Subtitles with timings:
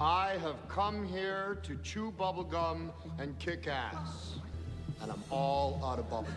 [0.00, 4.36] I have come here to chew bubblegum and kick ass.
[5.02, 6.30] And I'm all out of bubblegum.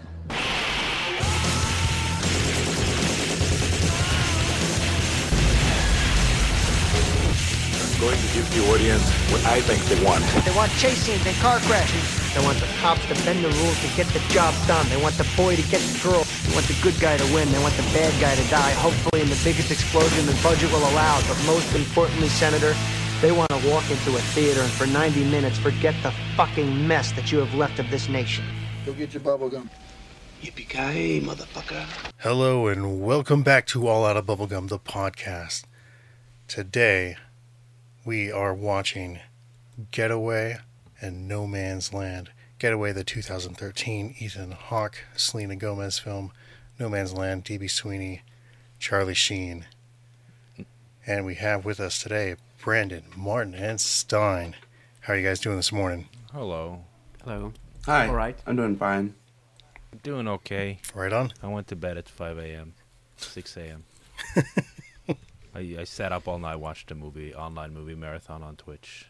[7.78, 10.26] I'm going to give the audience what I think they want.
[10.44, 12.34] They want chase scenes and car crashes.
[12.34, 14.90] They want the cops to bend the rules to get the job done.
[14.90, 16.26] They want the boy to get the girl.
[16.26, 17.52] They want the good guy to win.
[17.52, 20.90] They want the bad guy to die, hopefully in the biggest explosion the budget will
[20.90, 21.22] allow.
[21.30, 22.74] But most importantly, Senator,
[23.22, 27.12] they want to walk into a theater and for 90 minutes forget the fucking mess
[27.12, 28.44] that you have left of this nation.
[28.84, 29.70] Go get your bubblegum.
[30.42, 31.86] Yippee-ki-yay, motherfucker.
[32.18, 35.66] Hello and welcome back to All Out of Bubblegum, the podcast.
[36.48, 37.16] Today,
[38.04, 39.20] we are watching
[39.92, 40.58] Getaway
[41.00, 42.32] and No Man's Land.
[42.58, 46.32] Getaway, the 2013 Ethan Hawke, Selena Gomez film.
[46.80, 47.68] No Man's Land, D.B.
[47.68, 48.24] Sweeney,
[48.80, 49.66] Charlie Sheen.
[51.06, 54.56] And we have with us today Brandon, Martin, and Stein.
[55.02, 56.08] How are you guys doing this morning?
[56.32, 56.82] Hello.
[57.24, 57.54] Hello.
[57.86, 58.08] Hi.
[58.08, 58.38] All right.
[58.46, 59.16] I'm doing fine.
[60.04, 60.80] Doing okay.
[60.94, 61.34] Right on?
[61.42, 62.74] I went to bed at 5 a.m.,
[63.18, 63.84] 6 a.m.
[65.56, 69.08] I, I sat up all night, watched a movie, online movie marathon on Twitch.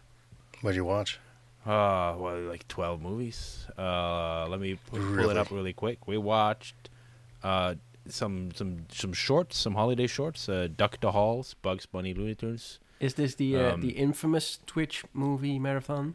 [0.62, 1.20] What'd you watch?
[1.66, 3.68] Uh, well, like 12 movies.
[3.78, 5.32] Uh, let me pull Really?
[5.32, 6.08] it up really quick.
[6.08, 6.90] We watched
[7.44, 7.76] uh,
[8.08, 10.50] some some some shorts, some holiday shorts.
[10.50, 12.80] Uh, Duck the Halls, Bugs Bunny, Looney Tunes.
[13.02, 16.14] Is this the uh, Um, the infamous Twitch movie marathon?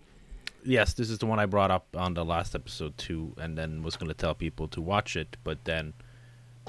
[0.65, 3.83] Yes, this is the one I brought up on the last episode too, and then
[3.83, 5.93] was going to tell people to watch it, but then,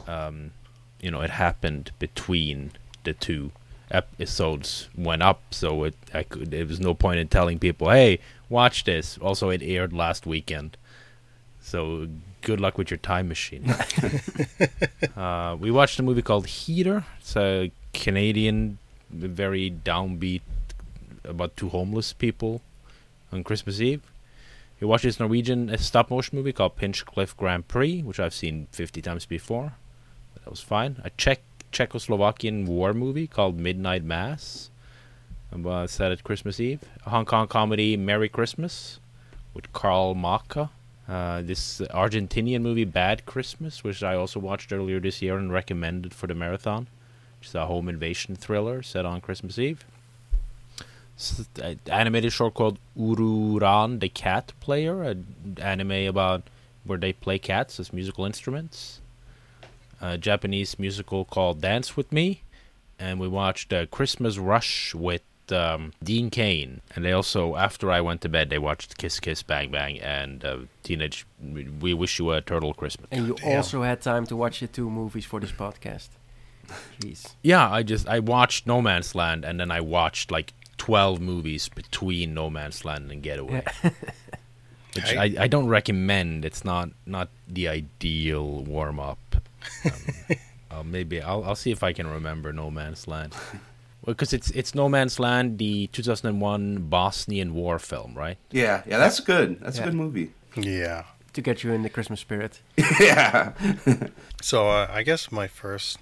[0.08, 0.52] um,
[1.02, 2.72] you know, it happened between
[3.04, 3.52] the two
[3.90, 8.20] episodes went up, so it I could there was no point in telling people, hey,
[8.50, 9.18] watch this.
[9.20, 10.78] Also, it aired last weekend,
[11.62, 12.08] so
[12.42, 13.70] good luck with your time machine.
[15.18, 17.06] uh, we watched a movie called Heater.
[17.20, 18.78] It's a Canadian,
[19.10, 20.42] very downbeat
[21.24, 22.62] about two homeless people
[23.32, 24.02] on Christmas Eve.
[24.80, 29.02] We watched this Norwegian stop motion movie called Pinchcliffe Grand Prix, which I've seen 50
[29.02, 29.74] times before.
[30.36, 31.02] That was fine.
[31.04, 34.70] A Czech Czechoslovakian war movie called Midnight Mass,
[35.52, 36.82] uh, set at Christmas Eve.
[37.06, 39.00] A Hong Kong comedy Merry Christmas
[39.54, 40.70] with Karl Maka.
[41.08, 46.14] Uh, this Argentinian movie Bad Christmas, which I also watched earlier this year and recommended
[46.14, 46.88] for the marathon.
[47.48, 49.86] Which is a home invasion thriller set on Christmas Eve
[51.18, 56.44] s- uh, animated short called Ururan the Cat Player, an anime about
[56.84, 59.00] where they play cats as musical instruments.
[60.02, 62.42] A Japanese musical called Dance with Me,
[63.00, 66.82] and we watched uh, Christmas Rush with um, Dean Cain.
[66.96, 70.46] And they also, after I went to bed, they watched Kiss Kiss Bang Bang and
[70.46, 71.26] uh, Teenage.
[71.82, 73.08] We Wish You a Turtle Christmas.
[73.12, 73.58] And you Damn.
[73.58, 76.10] also had time to watch the two movies for this podcast.
[77.00, 77.34] Jeez.
[77.44, 81.70] Yeah, I just I watched No Man's Land, and then I watched like twelve movies
[81.70, 83.64] between No Man's Land and Getaway,
[84.96, 86.46] which I, I don't recommend.
[86.46, 89.20] It's not not the ideal warm up.
[89.86, 89.92] Um,
[90.72, 93.34] uh, maybe I'll I'll see if I can remember No Man's Land,
[94.06, 98.38] because it's it's No Man's Land, the 2001 Bosnian War film, right?
[98.52, 99.60] Yeah, yeah, that's good.
[99.62, 99.84] That's Yeah.
[99.84, 100.32] a good movie.
[100.56, 101.04] Yeah.
[101.34, 102.62] To get you in the Christmas spirit.
[103.00, 103.54] yeah.
[104.42, 106.00] So uh, I guess my first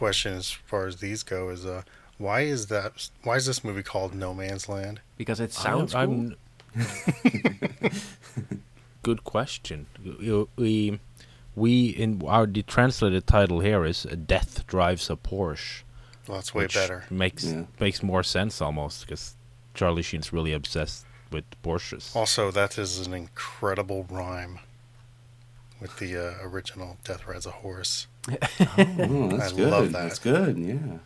[0.00, 1.82] question, as far as these go, is uh,
[2.18, 2.90] why is that?
[3.26, 4.96] Why is this movie called No Man's Land?
[5.16, 6.00] Because it sounds cool.
[6.00, 6.36] I'm-
[9.02, 9.86] Good question.
[10.04, 11.00] We- We
[11.56, 11.72] we
[12.04, 13.98] in our the translated title here is
[14.34, 15.82] "Death Drives a Porsche."
[16.26, 17.04] Well, that's way which better.
[17.10, 17.64] Makes Yeah.
[17.80, 19.34] makes more sense almost because
[19.74, 22.14] Charlie Sheen's really obsessed with Porsches.
[22.14, 24.60] Also, that is an incredible rhyme
[25.80, 29.70] with the uh, original "Death Rides a Horse." Oh, that's I good.
[29.70, 30.02] love that.
[30.02, 30.58] That's good.
[30.58, 30.98] Yeah.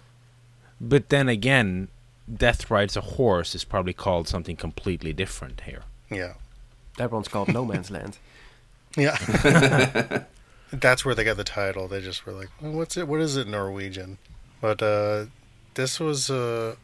[0.80, 1.88] But then again,
[2.32, 5.84] "Death Rides a Horse" is probably called something completely different here.
[6.10, 6.34] Yeah,
[6.98, 8.19] That one's called No Man's Land.
[8.97, 9.16] yeah.
[10.72, 11.88] that's where they got the title.
[11.88, 13.08] They just were like, well, "What's it?
[13.08, 14.19] What is it Norwegian?"
[14.60, 15.26] But uh,
[15.75, 16.75] this was, uh,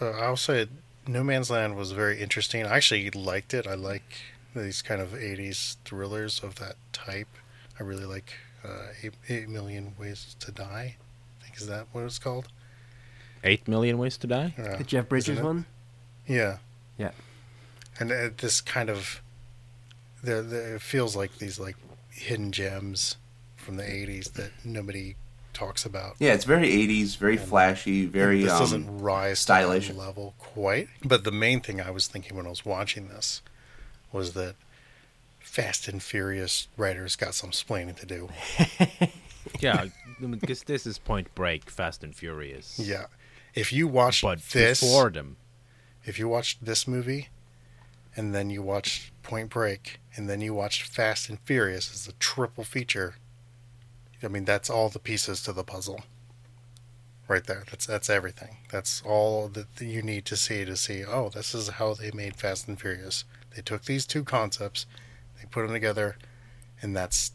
[0.00, 0.66] uh, I'll say,
[1.06, 2.64] No Man's Land was very interesting.
[2.66, 3.66] I actually liked it.
[3.66, 4.22] I like
[4.54, 7.28] these kind of '80s thrillers of that type.
[7.78, 8.34] I really like
[8.64, 10.96] uh, Eight, Eight Million Ways to Die.
[11.40, 12.48] I think is that what it's called?
[13.44, 14.54] Eight Million Ways to Die.
[14.58, 14.76] Yeah.
[14.76, 15.66] The Jeff Bridges one?
[16.26, 16.58] Yeah.
[16.98, 17.12] Yeah.
[17.98, 19.22] And uh, this kind of,
[20.22, 21.76] there, there, it feels like these like
[22.10, 23.16] hidden gems
[23.56, 25.16] from the '80s that nobody
[25.52, 26.14] talks about.
[26.18, 29.88] Yeah, it's very 80s, very And flashy, very this um, doesn't rise stylish.
[29.88, 30.88] to level quite.
[31.04, 33.42] But the main thing I was thinking when I was watching this
[34.12, 34.54] was that
[35.40, 38.28] Fast and Furious writers got some explaining to do.
[39.60, 39.86] yeah,
[40.40, 42.78] because this is Point Break, Fast and Furious.
[42.78, 43.06] Yeah,
[43.54, 45.36] if you watch but this, before them,
[46.04, 47.28] if you watched this movie,
[48.16, 52.12] and then you watched Point Break, and then you watched Fast and Furious as a
[52.12, 53.16] triple feature,
[54.22, 56.02] I mean that's all the pieces to the puzzle.
[57.28, 57.62] Right there.
[57.70, 58.56] That's that's everything.
[58.72, 61.04] That's all that you need to see to see.
[61.04, 63.24] Oh, this is how they made Fast and Furious.
[63.54, 64.86] They took these two concepts,
[65.40, 66.16] they put them together,
[66.82, 67.32] and that's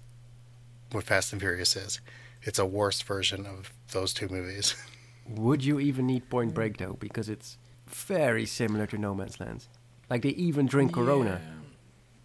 [0.91, 1.99] what Fast and Furious is.
[2.43, 4.75] It's a worse version of those two movies.
[5.29, 6.97] Would you even need Point Break though?
[6.99, 7.57] Because it's
[7.87, 9.65] very similar to No Man's Land.
[10.09, 11.41] Like they even drink Corona.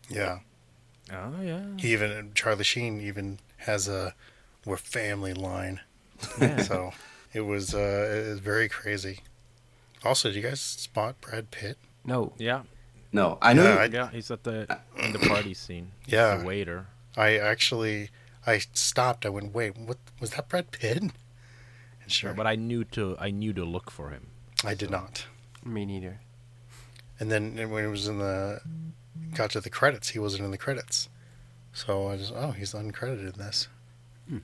[0.08, 0.40] yeah.
[1.12, 1.64] Oh yeah.
[1.78, 4.14] Even Charlie Sheen even has a
[4.66, 5.80] "we're family" line.
[6.40, 6.62] Yeah.
[6.62, 6.92] So
[7.32, 9.20] it was uh, it was very crazy.
[10.04, 11.78] Also, did you guys spot Brad Pitt?
[12.04, 12.32] No.
[12.38, 12.62] Yeah.
[13.12, 13.64] No, I know.
[13.64, 14.10] Yeah, I- Yeah.
[14.10, 15.92] He's at the in the party scene.
[16.06, 16.36] Yeah.
[16.36, 16.86] The waiter.
[17.16, 18.10] I actually
[18.46, 19.26] I stopped.
[19.26, 21.02] I went, wait, what was that Brad Pitt?
[21.02, 21.12] And
[22.06, 24.28] sure, But I knew to I knew to look for him.
[24.64, 25.26] I did not.
[25.64, 26.20] Me neither.
[27.18, 28.60] And then when it was in the
[29.34, 31.08] got to the credits, he wasn't in the credits.
[31.72, 33.68] So I just, oh, he's uncredited in this.
[34.28, 34.38] Hmm.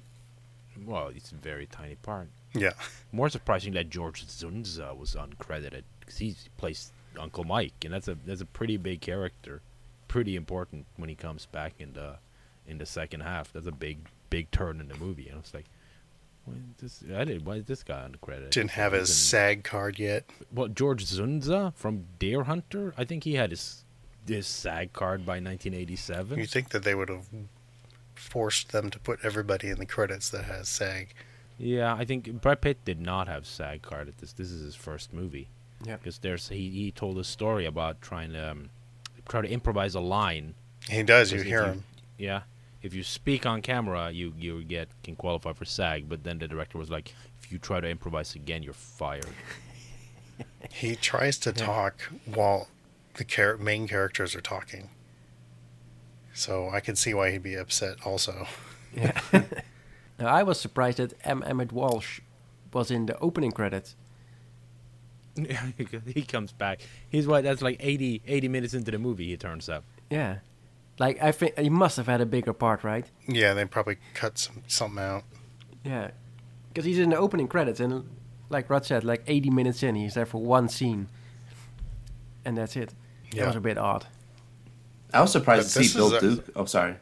[0.84, 2.28] Well, it's a very tiny part.
[2.54, 2.72] Yeah,
[3.12, 8.16] More surprising that George Dzundza was uncredited because he plays Uncle Mike, and that's a
[8.26, 9.62] that's a pretty big character,
[10.08, 12.16] pretty important when he comes back in the
[12.66, 13.52] in the second half.
[13.52, 15.28] That's a big big turn in the movie.
[15.28, 15.66] And I was like,
[16.44, 17.16] why is this?
[17.16, 17.44] I did.
[17.46, 18.50] Why is this guy uncredited?
[18.50, 20.24] didn't have his SAG card yet.
[20.52, 22.94] Well, George Dzundza from Deer Hunter.
[22.96, 23.84] I think he had his
[24.26, 26.38] his SAG card by 1987.
[26.38, 27.26] You think that they would have
[28.14, 31.14] forced them to put everybody in the credits that has SAG?
[31.58, 34.32] Yeah, I think Brad Pitt did not have SAG card at this.
[34.32, 35.48] This is his first movie.
[35.84, 35.96] Yeah.
[35.96, 38.70] Because there's he, he told a story about trying to um,
[39.28, 40.54] try to improvise a line.
[40.88, 41.32] He does.
[41.32, 41.84] You hear you- him.
[42.18, 42.42] Yeah.
[42.82, 46.08] If you speak on camera, you you get can qualify for SAG.
[46.08, 49.26] But then the director was like, if you try to improvise again, you're fired.
[50.70, 52.68] He tries to talk while
[53.14, 54.90] the char- main characters are talking.
[56.34, 57.96] So I can see why he'd be upset.
[58.04, 58.46] Also,
[58.94, 59.18] Yeah.
[60.18, 61.42] now, I was surprised that M.
[61.46, 62.20] Emmett Walsh
[62.72, 63.94] was in the opening credits.
[66.14, 66.80] he comes back.
[67.08, 67.44] He's what?
[67.44, 69.26] That's like 80, 80 minutes into the movie.
[69.28, 69.84] He turns up.
[70.10, 70.38] Yeah.
[70.98, 73.04] Like I think he must have had a bigger part, right?
[73.28, 75.24] yeah, they probably cut some something out.
[75.84, 76.10] Yeah.
[76.68, 78.08] Because he's in the opening credits, and
[78.48, 81.08] like Rod said, like 80 minutes in, he's there for one scene,
[82.44, 82.94] and that's it.
[83.30, 83.46] That Yeah.
[83.48, 84.06] was a bit odd.
[85.12, 86.46] I was surprised But to this see Bill a- Duke.
[86.56, 86.96] Oh, sorry.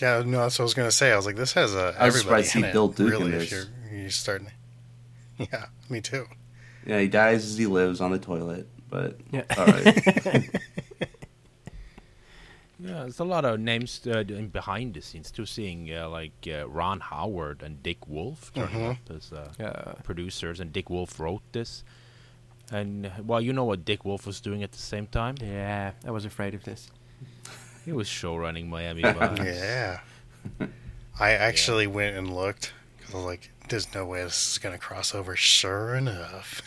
[0.00, 1.12] Yeah, no, that's what I was gonna say.
[1.12, 3.18] I was like, this has a I was surprised to in see Bill Duke in
[3.20, 3.30] really.
[3.32, 3.52] this.
[3.52, 4.50] If you're, you're starting,
[5.38, 6.26] yeah, me too.
[6.86, 9.42] Yeah, he dies as he lives on the toilet, but Yeah.
[9.58, 10.50] all right.
[12.80, 15.46] Yeah, there's a lot of names uh, behind the scenes too.
[15.46, 19.94] Seeing uh, like uh, Ron Howard and Dick Wolf turning up as uh, Yeah.
[20.02, 21.84] producers, and Dick Wolf wrote this.
[22.72, 25.36] And well, you know what Dick Wolf was doing at the same time?
[25.40, 26.90] Yeah, I was afraid of this.
[27.84, 29.38] He was show running Miami Vice.
[29.38, 30.00] Yeah,
[31.20, 34.78] I actually went and looked because I was like, "There's no way this is gonna
[34.78, 36.60] cross over." Sure enough,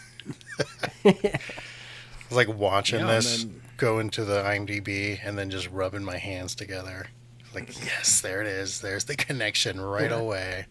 [1.05, 6.03] I was like watching Yeah, this then- go into the IMDb and then just rubbing
[6.03, 7.07] my hands together.
[7.53, 8.81] Like, yes, there it is.
[8.81, 10.17] There's the connection right Yeah.
[10.17, 10.65] away.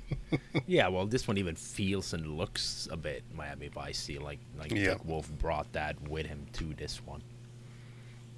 [0.66, 4.10] yeah, well, this one even feels and looks a bit Miami Vice.
[4.20, 4.84] Like like Yeah.
[4.94, 7.22] Dick Wolf brought that with him to this one.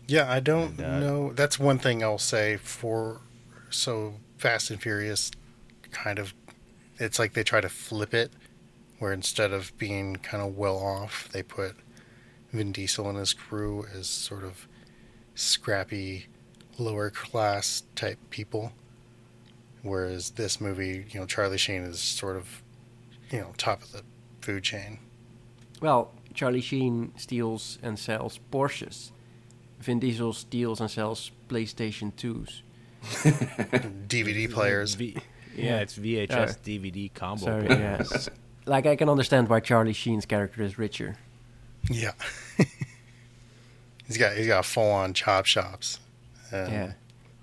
[0.07, 1.33] Yeah, I don't And, uh, know.
[1.33, 3.21] That's one thing I'll say for
[3.71, 5.31] so Fast and Furious
[5.91, 6.33] kind of
[6.99, 8.31] it's like they try to flip it
[8.99, 11.77] where instead of being kind of well off, they put
[12.53, 14.67] Vin Diesel and his crew as sort of
[15.35, 16.27] scrappy
[16.79, 18.73] lower class type people.
[19.83, 22.63] Whereas this movie, you know, Charlie Sheen is sort of
[23.31, 24.03] you know, top of the
[24.41, 24.99] food chain.
[25.81, 29.11] Well, Charlie Sheen steals and sells Porsches.
[29.81, 32.63] Vin Diesel steals and sells PlayStation 2s.
[34.09, 34.95] DVD players.
[34.95, 35.17] V-
[35.57, 37.45] yeah, it's VHS Uh, DVD combo.
[37.45, 38.29] Sorry, packs.
[38.67, 38.71] Yeah.
[38.71, 41.17] like, I can understand why Charlie Sheen's character is richer.
[41.91, 42.13] Yeah.
[44.07, 45.99] he's got he's got full on chop shops.
[46.53, 46.93] Um, yeah.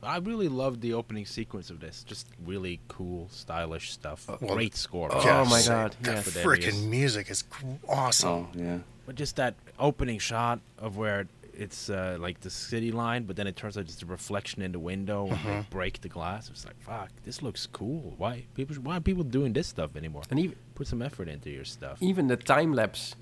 [0.03, 2.03] I really loved the opening sequence of this.
[2.03, 4.27] Just really cool, stylish stuff.
[4.27, 5.09] well, Great score.
[5.11, 6.21] Oh yeah, my God, That yeah.
[6.43, 7.43] freaking music is
[7.87, 8.29] awesome.
[8.29, 8.79] oh yeah.
[9.05, 11.27] But just that opening shot of where
[11.65, 14.71] it's uh, like the city line, but then it turns out it's a reflection in
[14.71, 16.49] the window and they break the glass.
[16.49, 18.15] It's like, fuck, this looks cool.
[18.17, 18.75] Why people?
[18.77, 20.23] Why are people doing this stuff anymore?
[20.31, 21.97] And even, Put some effort into your stuff.
[22.01, 23.15] even the time lapse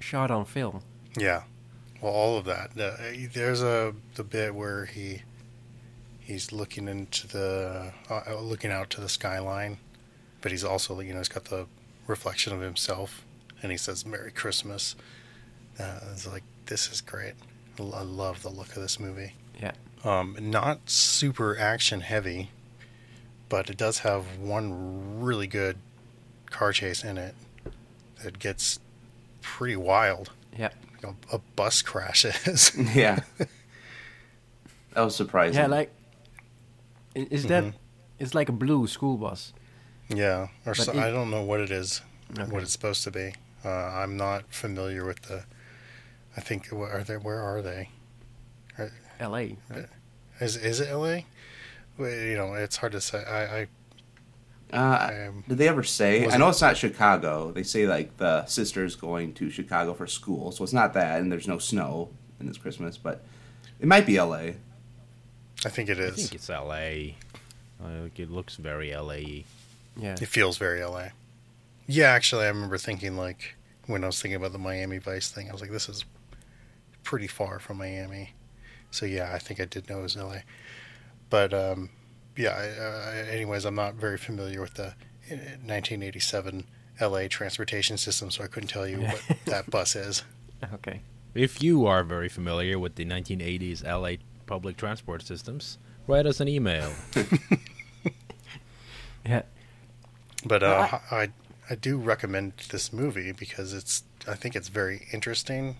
[0.00, 0.82] shot on film.
[1.16, 1.42] Yeah.
[2.00, 2.68] Well, all of that.
[2.78, 2.96] Uh,
[3.32, 5.22] there's a the bit where he
[6.20, 9.78] he's looking into the uh, looking out to the skyline,
[10.40, 11.66] but he's also you know he's got the
[12.06, 13.24] reflection of himself,
[13.62, 14.96] and he says "Merry Christmas,"
[15.78, 17.34] Uh, it's like this is great.
[17.80, 19.34] I love the look of this movie.
[19.60, 19.72] Yeah.
[20.04, 22.50] Um, not super action heavy,
[23.48, 25.76] but it does have one really good
[26.50, 27.34] car chase in it
[28.22, 28.78] that gets
[29.40, 30.30] pretty wild.
[30.56, 30.70] Yeah.
[31.02, 32.72] You know, a bus crashes.
[32.94, 33.20] Yeah.
[33.38, 35.60] that was surprising.
[35.60, 35.92] Yeah, like
[37.14, 37.74] is that
[38.18, 39.52] it's like a blue school bus.
[40.08, 42.02] yeah, or But so, it- I don't know what it is,
[42.38, 42.50] Okay.
[42.50, 43.34] what it's supposed to be.
[43.64, 45.44] Uh, I'm not familiar with the.
[46.36, 47.16] I think wh- are they?
[47.16, 47.90] Where are they?
[49.20, 49.56] L.A.
[49.70, 49.86] Right?
[50.40, 51.26] Is is it L.A.?
[51.98, 53.22] Well, You know, it's hard to say.
[53.24, 53.66] I, I
[54.72, 56.26] Uh, Um, did they ever say?
[56.28, 57.52] I know it- it's not Chicago.
[57.52, 61.30] They say like the sister's going to Chicago for school, so it's not that, and
[61.30, 62.10] there's no snow
[62.40, 63.22] in this Christmas, but
[63.80, 64.56] it might be L.A.
[65.64, 67.16] I think it I think it's L.A.
[67.78, 69.44] Like it looks very L.A.
[69.96, 70.14] Yeah.
[70.20, 71.08] It feels very LA.
[71.86, 75.48] Yeah, actually, I remember thinking like when I was thinking about the Miami Vice thing,
[75.50, 76.04] I was like, this is
[77.02, 78.34] pretty far from Miami.
[78.90, 80.38] So yeah, I think I did know it was LA.
[81.30, 81.90] But um,
[82.36, 86.64] yeah, I, uh, anyways, I'm not very familiar with the uh, 1987
[87.00, 90.22] LA transportation system, so I couldn't tell you what that bus is.
[90.74, 91.00] Okay.
[91.34, 96.48] If you are very familiar with the 1980s LA public transport systems, write us an
[96.48, 96.92] email.
[99.24, 99.42] Yeah.
[100.44, 101.28] But Well, uh, I,
[101.70, 105.76] I do recommend this movie because it's I think it's very interesting.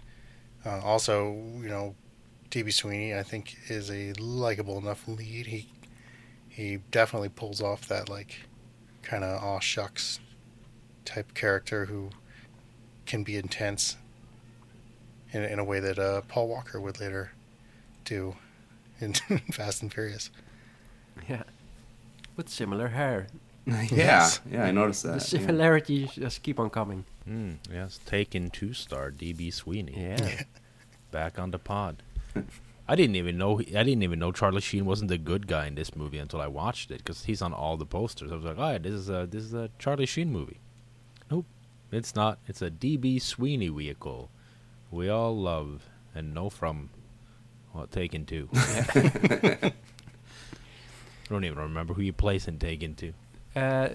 [0.64, 1.94] Uh, also, you know,
[2.50, 5.46] DB Sweeney I think is a likable enough lead.
[5.46, 5.68] He
[6.48, 8.40] he definitely pulls off that like
[9.02, 10.20] kind of aw shucks
[11.04, 12.10] type character who
[13.06, 13.96] can be intense
[15.32, 17.32] in in a way that uh, Paul Walker would later
[18.04, 18.36] do
[19.00, 19.14] in
[19.52, 20.30] Fast and Furious.
[21.28, 21.42] Yeah.
[22.36, 23.26] With similar hair.
[23.66, 24.40] yeah, Yes.
[24.50, 25.32] yeah, I noticed The that.
[25.32, 25.38] yeah.
[25.40, 27.04] similarities just keep on coming.
[27.28, 30.42] Mm, yes, Taken two star DB Sweeney Yeah.
[31.10, 32.02] back on the pod.
[32.88, 35.74] I didn't even know I didn't even know Charlie Sheen wasn't the good guy in
[35.76, 38.32] this movie until I watched it because he's on all the posters.
[38.32, 40.58] I was like, oh, yeah, this is a this is a Charlie Sheen movie.
[41.30, 41.46] Nope,
[41.92, 42.38] it's not.
[42.48, 44.30] It's a DB Sweeney vehicle.
[44.90, 46.90] We all love and know from.
[47.72, 48.48] Well, Taken two.
[48.54, 49.72] I
[51.28, 53.14] don't even remember who he plays in Taken two.
[53.56, 53.90] Uh,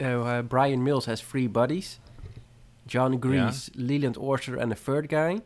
[0.00, 1.98] uh, uh, Brian Mills has three buddies.
[2.86, 5.40] Jon Gries, Leland Orser, and a third guy.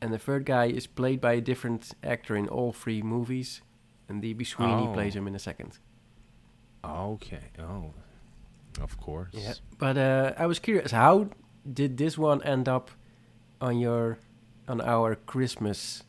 [0.00, 3.62] And the third guy is played by a different actor in all three movies.
[4.08, 4.44] And D.B.
[4.44, 4.92] Sweeney Oh.
[4.92, 5.78] plays him in the second.
[6.84, 7.40] Okay.
[7.58, 7.92] Oh,
[8.82, 9.30] of course.
[9.32, 9.54] Yeah.
[9.78, 11.30] But uh, I was curious, how
[11.72, 12.90] did this one end up
[13.62, 14.18] on your,
[14.68, 16.02] on our Christmas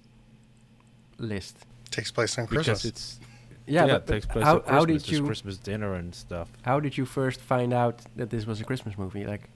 [1.17, 1.57] list?
[1.91, 2.85] Takes place on Because Christmas.
[2.85, 3.19] it's
[3.67, 5.03] Yeah, yeah, but, it takes place how, at how Christmas.
[5.03, 6.49] did There's you Christmas dinner and stuff?
[6.63, 9.25] how did you first find out that this was a Christmas movie?
[9.25, 9.49] Like,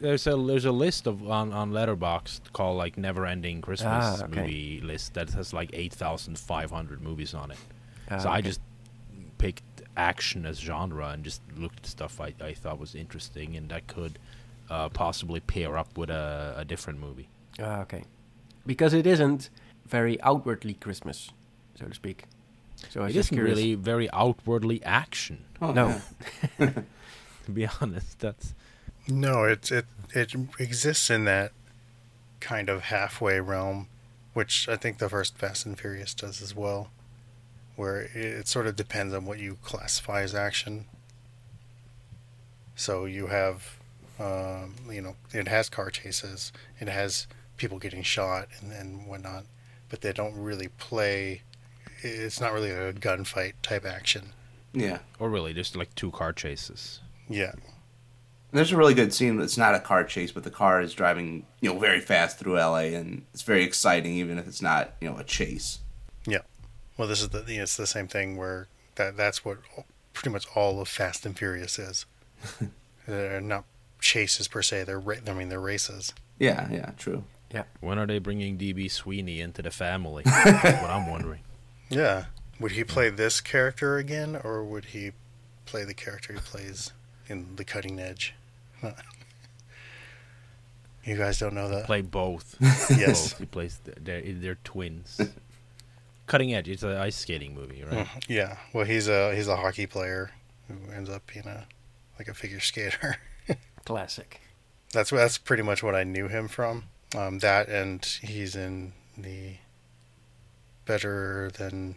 [0.00, 4.24] There's a there's a list of on on Letterboxd called like Never Ending Christmas Ah,
[4.24, 4.40] okay.
[4.42, 7.58] movie list that has like eight thousand five hundred movies on it.
[8.10, 8.60] uh, so I just
[9.38, 9.62] picked
[9.96, 13.86] action as genre and just looked at stuff I, I thought was interesting and that
[13.86, 14.18] could
[14.70, 17.28] uh, possibly pair up with a, a different movie.
[17.60, 18.04] Ah, okay.
[18.66, 19.50] Because it isn't
[19.86, 21.30] very outwardly Christmas,
[21.74, 22.24] so to speak.
[22.90, 23.56] So I was It just isn't curious.
[23.58, 25.44] really very outwardly action.
[25.60, 26.00] Oh, No.
[26.58, 26.72] yeah.
[27.46, 28.54] To be honest, that's
[29.10, 31.52] No, it it it exists in that
[32.40, 33.88] kind of halfway realm,
[34.32, 36.90] which I think the first Fast and Furious does as well,
[37.76, 40.86] where it, it sort of depends on what you classify as action.
[42.74, 43.76] So you have,
[44.18, 46.50] um, you know, it has car chases,
[46.80, 47.26] it has
[47.58, 49.44] people getting shot and, and whatnot,
[49.90, 51.42] but they don't really play.
[52.02, 54.32] It's not really a gunfight type action.
[54.72, 55.00] yeah.
[55.18, 57.00] or really just like two car chases.
[57.28, 57.52] Yeah,
[58.52, 61.46] There's a really good scene that's not a car chase, but the car is driving,
[61.60, 65.08] you know, very fast through LA, and it's very exciting, even if it's not, you
[65.08, 65.78] know, a chase.
[66.26, 66.40] Yeah.
[66.96, 69.58] Well, this is the it's the same thing where that that's what
[70.12, 72.06] pretty much all of Fast and Furious is.
[73.06, 73.64] they're not
[74.00, 74.84] chases per se.
[74.84, 76.12] They're ra- I mean they're races.
[76.38, 77.24] Yeah, yeah, true.
[77.52, 77.64] Yeah.
[77.80, 80.22] When are they bringing DB Sweeney into the family?
[80.26, 81.40] That's what I'm wondering.
[81.88, 82.26] Yeah.
[82.60, 85.12] Would he play this character again, or would he
[85.66, 86.92] play the character he plays
[87.28, 88.34] in The Cutting Edge?
[91.04, 91.86] you guys don't know that?
[91.86, 92.56] Play both.
[92.90, 93.30] Yes.
[93.32, 93.38] Both.
[93.38, 93.80] He plays.
[94.00, 95.20] They're they're twins.
[96.26, 96.68] Cutting Edge.
[96.68, 98.06] It's an ice skating movie, right?
[98.06, 98.24] Mhm.
[98.28, 98.56] Yeah.
[98.72, 100.30] Well, he's a he's a hockey player
[100.68, 101.66] who ends up being a
[102.18, 103.16] like a figure skater.
[103.84, 104.40] Classic.
[104.92, 106.84] That's that's pretty much what I knew him from.
[107.16, 109.54] Um, that and he's in the
[110.84, 111.96] better than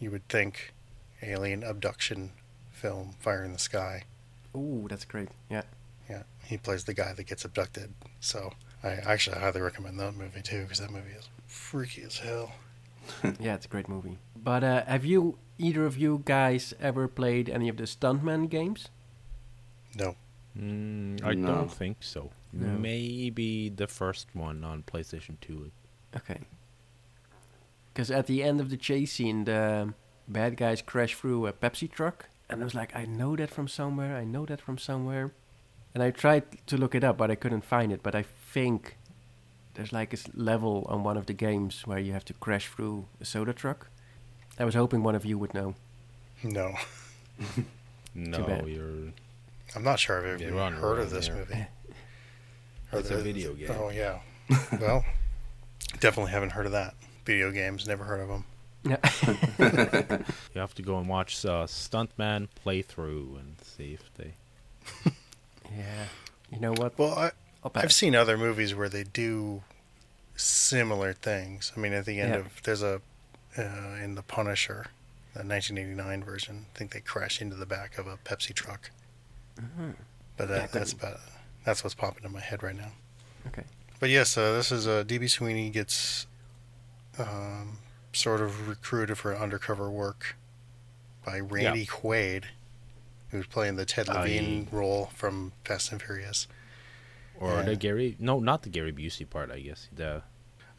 [0.00, 0.72] you would think
[1.22, 2.32] alien abduction
[2.72, 4.04] film Fire in the Sky.
[4.56, 5.28] Ooh, that's great.
[5.50, 5.62] Yeah.
[6.48, 7.92] Yeah, he plays the guy that gets abducted.
[8.20, 8.52] So
[8.82, 12.52] I actually highly recommend that movie too because that movie is freaky as hell.
[13.40, 14.18] yeah, it's a great movie.
[14.36, 18.88] But uh, have you, either of you guys, ever played any of the Stuntman games?
[19.96, 20.16] No,
[20.58, 21.46] Mm, I No.
[21.46, 22.30] don't think so.
[22.52, 22.66] No.
[22.66, 25.70] Maybe the first one on PlayStation 2.
[26.16, 26.40] Okay.
[27.92, 29.92] Because at the end of the chase scene, the
[30.26, 33.68] bad guys crash through a Pepsi truck, and I was like, I know that from
[33.68, 34.16] somewhere.
[34.16, 35.32] I know that from somewhere.
[35.94, 38.02] And I tried to look it up, but I couldn't find it.
[38.02, 38.96] But I think
[39.74, 43.06] there's like a level on one of the games where you have to crash through
[43.20, 43.88] a soda truck.
[44.58, 45.74] I was hoping one of you would know.
[46.42, 46.74] no,
[48.14, 49.12] No, you're.
[49.76, 51.36] I'm not sure I've You're even heard of own this there.
[51.36, 51.66] movie.
[52.90, 53.68] Or It's a video game.
[53.70, 54.20] Oh yeah,
[54.80, 55.04] well,
[56.00, 56.94] definitely haven't heard of that.
[57.26, 58.44] Video games, never heard of them.
[58.82, 60.24] Yeah.
[60.54, 64.32] You have to go and watch uh, Stuntman playthrough and see if they.
[65.76, 66.04] Yeah.
[66.50, 66.98] You know what?
[66.98, 67.30] Well, I,
[67.74, 69.62] I've seen other movies where they do
[70.36, 71.72] similar things.
[71.76, 72.40] I mean, at the end Yeah.
[72.40, 73.00] of there's a
[73.56, 73.62] uh,
[74.02, 74.86] in the Punisher,
[75.34, 76.66] the 1989 version.
[76.74, 78.90] I think they crash into the back of a Pepsi truck.
[80.36, 80.80] But that, good.
[80.80, 81.18] that's about
[81.64, 82.92] that's what's popping in my head right now.
[83.48, 83.64] Okay.
[84.00, 86.26] But yes, uh, this is uh, DB Sweeney gets
[87.18, 87.78] um,
[88.12, 90.36] sort of recruited for undercover work
[91.26, 92.44] by Randy Quaid,
[93.30, 94.08] who's playing the Ted.
[94.08, 96.46] Levine role from Fast and Furious.
[97.38, 97.62] Or Yeah.
[97.62, 98.16] the Gary.
[98.18, 99.88] No, not the Gary Busey part, I guess.
[99.94, 100.22] The.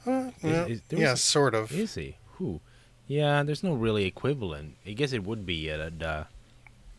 [0.05, 1.71] Uh, Is- yeah, is- yeah, was- sort of.
[1.71, 2.17] Is he?
[2.33, 2.59] Who?
[3.07, 4.75] Yeah, there's no really equivalent.
[4.85, 6.27] I guess it would be uh, the,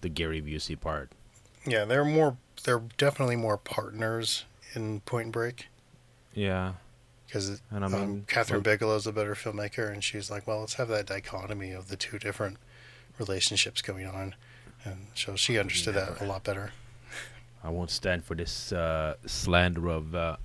[0.00, 1.10] the Gary Busey part.
[1.66, 2.36] Yeah, they're more.
[2.64, 5.68] They're definitely more partners in Point Break
[6.34, 6.74] Yeah.
[7.26, 10.60] because And I um, mean, Kathryn well- Bigelow's a better filmmaker, and she's like, well,
[10.60, 12.58] let's have that dichotomy of the two different
[13.18, 14.34] relationships going on,
[14.84, 16.72] and so she understood that a lot better.
[17.64, 20.14] I won't stand for this uh, slander of.
[20.14, 20.36] Uh,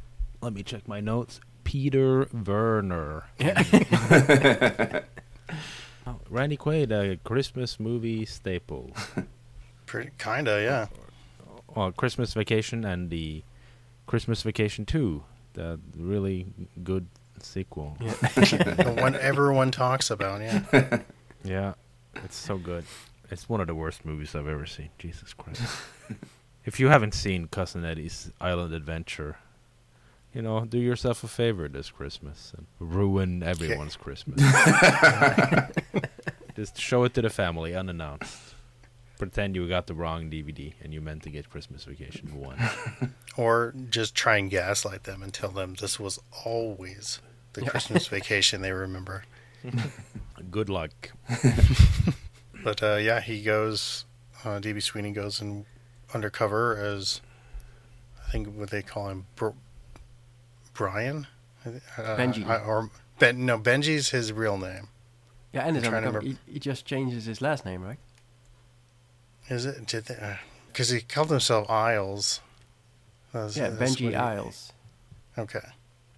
[0.42, 1.40] let me check my notes.
[1.64, 3.24] Peter Werner.
[6.08, 8.92] Oh, Randy Quaid, a Christmas movie staple.
[9.88, 10.86] Pretty kinda, yeah.
[11.76, 13.44] well, Christmas Vacation and the
[14.06, 16.46] Christmas Vacation 2, the really
[16.84, 17.08] good
[17.42, 17.98] sequel.
[18.00, 18.12] Yeah.
[18.14, 21.00] the one everyone talks about, yeah.
[21.44, 21.74] Yeah,
[22.24, 22.86] it's so good.
[23.32, 24.90] It's one of the worst movies I've ever seen.
[25.00, 25.62] Jesus Christ.
[26.66, 29.38] if you haven't seen Cousin Eddie's Island Adventure,
[30.34, 34.42] you know, do yourself a favor this Christmas and ruin everyone's Christmas.
[36.56, 38.54] Just show it to the family unannounced.
[39.18, 42.58] Pretend you got the wrong DVD and you meant to get Christmas Vacation 1.
[43.38, 47.20] Or just try and gaslight them and tell them this was always
[47.52, 49.26] the Christmas vacation they remember.
[50.50, 51.12] Good luck.
[52.66, 54.06] But uh, yeah, he goes.
[54.44, 55.66] Uh, DB Sweeney goes in
[56.16, 57.22] undercover as
[58.28, 59.50] I think what they call him, Br-
[60.74, 61.28] Brian,
[61.64, 61.70] uh,
[62.18, 62.44] Benji.
[62.48, 63.46] I- or Ben.
[63.46, 64.88] No, Benji's his real name.
[65.54, 68.00] Yeah, and his I'm trying to undercover, he, he just changes his last name, right?
[69.48, 69.86] Is it?
[69.86, 70.06] Did
[70.68, 72.40] because he called himself Isles.
[73.32, 74.74] That's- Yeah, that's Benji he- Isles,
[75.38, 75.60] Okay.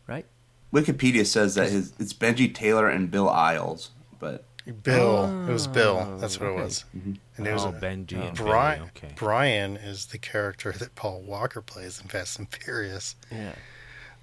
[0.08, 0.26] right?
[0.74, 5.48] Wikipedia says that his it's Benji Taylor and Bill Isles, but Bill.
[5.48, 6.18] it was Bill.
[6.20, 6.60] That's what okay.
[6.60, 6.86] it was.
[6.94, 8.84] And it was oh, Benji and Brian.
[8.84, 9.14] Okay.
[9.16, 13.16] Brian is the character that Paul Walker plays in Fast and Furious.
[13.32, 13.54] Yeah.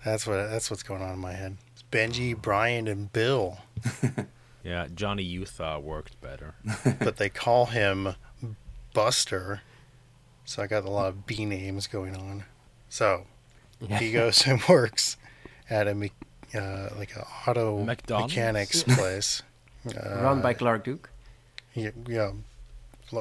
[0.05, 0.37] That's what.
[0.51, 1.57] That's what's going on in my head.
[1.73, 3.59] It's Benji, Brian, and Bill,
[4.65, 6.55] Yeah, Johnny Utah worked better.
[6.99, 8.15] but they call him
[8.95, 9.61] Buster.
[10.47, 12.45] So I got a lot of B names going on.
[12.89, 13.27] So
[13.87, 15.19] he goes and works
[15.69, 16.13] at a me-
[16.55, 18.35] uh, like an auto McDonald's?
[18.35, 19.43] mechanics place.
[19.87, 21.11] Uh, Run by Clark Duke.
[21.75, 22.31] Yeah, yeah,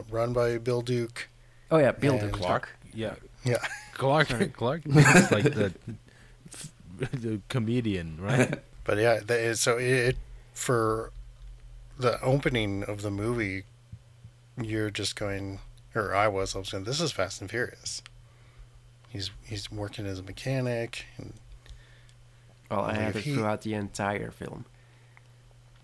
[0.09, 1.27] run by Bill Duke.
[1.71, 2.31] Oh yeah, Bill Duke.
[2.33, 2.69] Clark?
[2.93, 3.15] Yeah.
[3.43, 3.57] Yeah,
[3.95, 5.73] Clark Clark is like the,
[6.97, 8.59] the comedian, right?
[8.85, 10.15] but yeah, the, so it
[10.53, 11.11] for
[11.97, 13.63] the opening of the movie,
[14.61, 15.59] you're just going,
[15.95, 18.01] or I was, I was going, this is Fast and Furious.
[19.09, 21.33] He's he's working as a mechanic, and
[22.71, 24.65] Well, I Like had it he- throughout the entire film.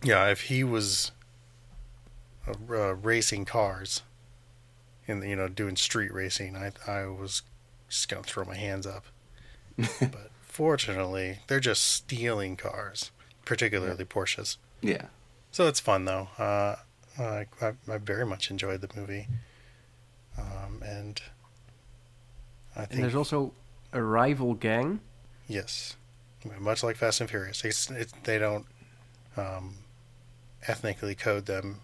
[0.04, 1.12] Yeah, if he was
[2.48, 4.02] uh, uh, racing cars,
[5.08, 7.42] and you know doing street racing, I I was
[7.90, 9.06] just gonna throw my hands up.
[9.78, 13.12] but fortunately, they're just stealing cars,
[13.46, 14.58] particularly Porsches.
[14.82, 15.06] yeah.
[15.52, 16.28] So it's fun though.
[16.38, 16.76] Uh,
[17.18, 19.28] I, I I very much enjoyed the movie,
[20.38, 21.22] um, and
[22.76, 23.54] I And think there's also
[23.92, 25.00] a rival gang.
[25.48, 25.96] yes,
[26.60, 28.66] much like Fast and Furious, it's, it's, they don't
[29.36, 29.78] um,
[30.68, 31.82] ethnically code them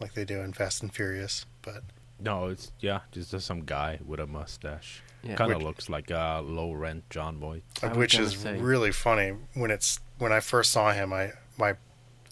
[0.00, 1.82] like they do in Fast and Furious, but
[2.18, 5.02] No, it's yeah, just, just some guy with a mustache.
[5.22, 5.34] Yeah.
[5.36, 7.62] Kind of looks like a low rent Jon Voight.
[7.82, 8.56] I was which is say.
[8.58, 11.12] really funny when it's when I first saw him.
[11.12, 11.74] I my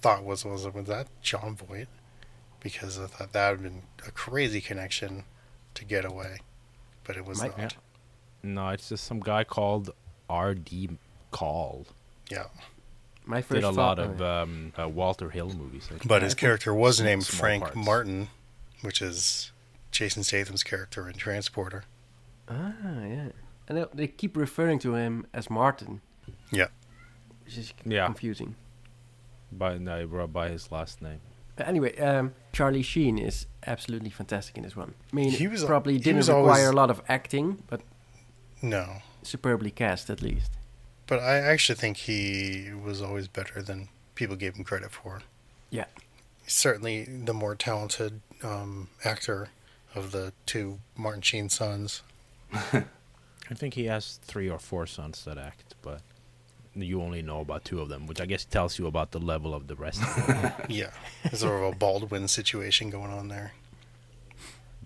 [0.00, 1.88] thought was was was that Jon Voight
[2.60, 5.24] because I thought that would have been a crazy connection
[5.74, 6.38] to Getaway,
[7.04, 7.76] but it was Might- not.
[8.42, 9.90] No, it's just some guy called
[10.30, 10.90] R.D.
[11.30, 11.86] Call.
[12.30, 12.44] Yeah,
[13.28, 15.84] My first Did a lot of um, uh, Walter Hill movies.
[15.86, 16.08] I think.
[16.08, 17.76] but his character was named Frank parts.
[17.76, 18.28] Martin,
[18.80, 19.52] which is
[19.90, 21.84] Jason Statham's character in Transporter.
[22.48, 23.28] ah, yeah,
[23.68, 26.00] and they, they keep referring to him as Martin.
[26.50, 26.68] Yeah.
[27.44, 28.06] which is Yeah.
[28.06, 28.54] confusing.
[29.52, 31.20] by no, by his last name.
[31.56, 34.94] But anyway, um, Charlie Sheen is absolutely fantastic in this one.
[35.12, 37.82] I mean, He was- probably didn't was require always- a lot of acting, but
[38.62, 40.52] No, superbly cast at least.
[41.08, 45.22] But I actually think he was always better than people gave him credit for.
[45.70, 45.86] Yeah.
[46.46, 49.48] Certainly the more talented um, actor
[49.94, 52.02] of the two Martin Sheen sons.
[52.52, 56.02] I think he has three or four sons that act, but
[56.74, 59.54] you only know about two of them, which I guess tells you about the level
[59.54, 60.52] of the rest of them.
[60.68, 60.90] Yeah,
[61.24, 63.52] there's sort of a Baldwin situation going on there.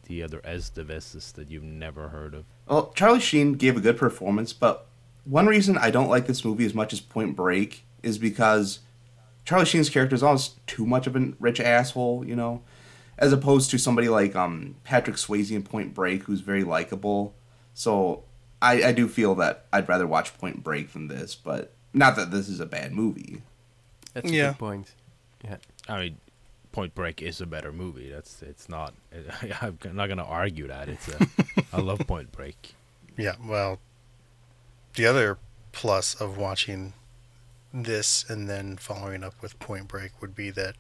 [0.07, 2.45] the other Esteveses that you've never heard of.
[2.69, 4.87] Well, Charlie Sheen gave a good performance, but
[5.25, 8.81] one reason I don't like this movie as much as Point Break is because
[9.45, 12.63] Charlie Sheen's character is almost too much of a rich asshole, you know,
[13.19, 17.35] as opposed to somebody like um, Patrick Swayze in Point Break, who's very likable.
[17.75, 18.25] So
[18.61, 22.31] I, I do feel that I'd rather watch Point Break than this, but not that
[22.31, 23.43] this is a bad movie.
[24.15, 24.49] That's a Yeah.
[24.51, 24.93] good point.
[25.45, 25.57] Yeah.
[25.89, 26.17] I mean,
[26.73, 28.11] Point Break is a better movie.
[28.11, 28.95] That's it's not.
[29.61, 30.89] I'm not gonna argue that.
[30.89, 31.27] It's a.
[31.73, 32.75] I love Point Break.
[33.19, 33.79] Yeah, well,
[34.95, 35.39] the other
[35.73, 36.93] plus of watching
[37.73, 40.75] this and then following up with Point Break would be that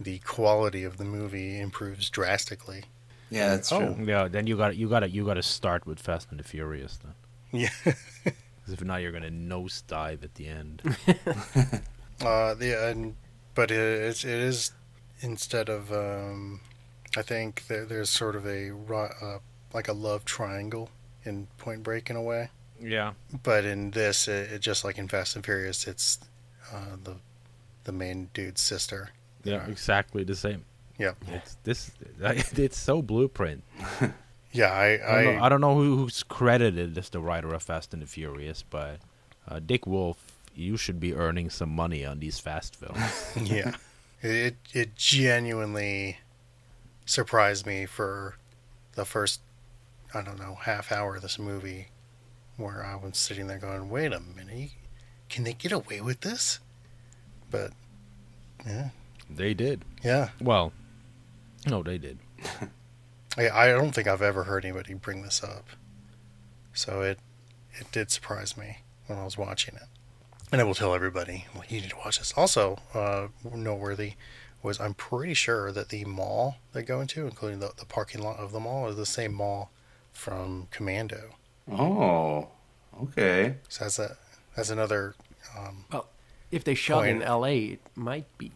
[0.00, 2.84] the quality of the movie improves drastically.
[3.30, 3.94] Yeah, that's Oh.
[3.94, 4.04] true.
[4.06, 6.44] Yeah, then you got you got to you got to start with Fast and the
[6.44, 7.14] Furious then,
[7.52, 7.68] Yeah.
[7.84, 10.82] 'Cause if not, you're gonna nose dive at the end.
[12.20, 13.14] Uh, the and
[13.54, 14.72] but it, it's it is
[15.20, 16.60] instead of um,
[17.16, 19.38] I think there, there's sort of a uh,
[19.72, 20.90] like a love triangle
[21.24, 23.12] in Point Break in a way, yeah,
[23.42, 26.18] but in this, it, it just like in Fast and Furious, it's
[26.72, 27.16] uh, the
[27.84, 29.10] the main dude's sister.
[29.44, 30.64] yeah, exactly the same.
[30.98, 31.90] Yeah, It's this.
[32.58, 33.62] It's so blueprint.
[34.52, 34.72] yeah.
[34.72, 37.62] I I I, don't know, I don't know who, who's credited as the writer of
[37.62, 38.98] Fast and the Furious, but
[39.46, 40.18] uh, Dick Wolf,
[40.54, 43.32] you should be earning some money on these fast films.
[43.50, 43.76] yeah.
[44.20, 46.18] It it genuinely
[47.06, 48.36] surprised me for
[48.96, 49.40] the first
[50.12, 51.88] I don't know half hour of this movie,
[52.58, 54.72] where I was sitting there going, "Wait a minute,
[55.30, 56.60] can they get away with this?"
[57.50, 57.72] But
[58.66, 58.90] yeah,
[59.30, 59.84] they did.
[60.04, 60.30] yeah.
[60.40, 60.72] Well,
[61.66, 62.18] no, they did.
[63.38, 65.64] I I don't think I've ever heard anybody bring this up,
[66.74, 67.18] so it
[67.72, 69.88] it did surprise me when I was watching it.
[70.50, 72.32] And I will tell everybody, well, you need to watch this.
[72.36, 74.14] Also, uh, noteworthy
[74.62, 78.38] was I'm pretty sure that the mall they go into, including the, the parking lot
[78.38, 79.70] of the mall, is the same mall
[80.12, 81.34] from Commando.
[81.70, 82.48] Oh,
[83.02, 83.56] okay.
[83.68, 84.16] So that's a
[84.56, 85.14] that's another,
[85.58, 86.08] um, well,
[86.50, 88.52] If they shot in L.A., it might be.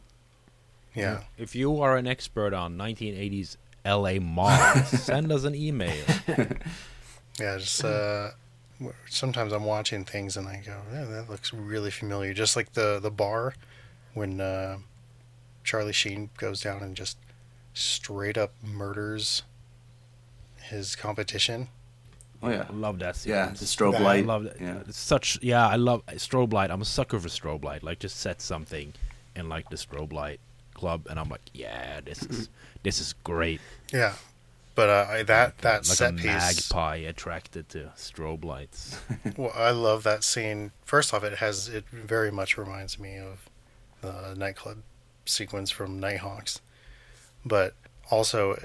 [0.94, 1.20] yeah.
[1.38, 5.94] If you are an expert on 1980s LA malls, send us an email.
[7.40, 8.32] Yeah, just uh,
[9.08, 12.34] sometimes I'm watching things and I go, yeah, that looks really familiar.
[12.34, 13.54] Just like the the bar
[14.12, 14.76] when uh,
[15.64, 17.16] Charlie Sheen goes down and just
[17.72, 19.44] straight up murders
[20.64, 21.68] his competition.
[22.42, 23.32] Oh yeah, I love that scene.
[23.32, 23.52] yeah.
[23.52, 23.60] sequence.
[23.60, 24.26] The strobe That- I light.
[24.26, 24.60] love that.
[24.60, 24.78] Yeah.
[24.88, 26.70] It's such yeah, I love strobe light.
[26.70, 27.82] I'm a sucker for strobe light.
[27.82, 28.92] Like just set something
[29.36, 30.40] in like the strobe light
[30.74, 32.48] club, and I'm like, yeah, this is
[32.82, 33.60] this is great.
[33.92, 34.14] Yeah,
[34.74, 36.24] but uh, I, that that like set a piece.
[36.24, 38.98] magpie attracted to strobe lights.
[39.36, 40.72] Well, I love that scene.
[40.84, 43.48] First off, it has it very much reminds me of
[44.00, 44.78] the nightclub
[45.24, 46.60] sequence from Nighthawks,
[47.44, 47.74] but
[48.10, 48.60] also,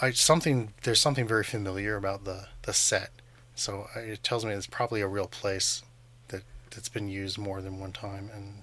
[0.00, 3.10] I something there's something very familiar about the the set.
[3.56, 5.82] So it tells me it's probably a real place
[6.28, 8.62] that that's been used more than one time in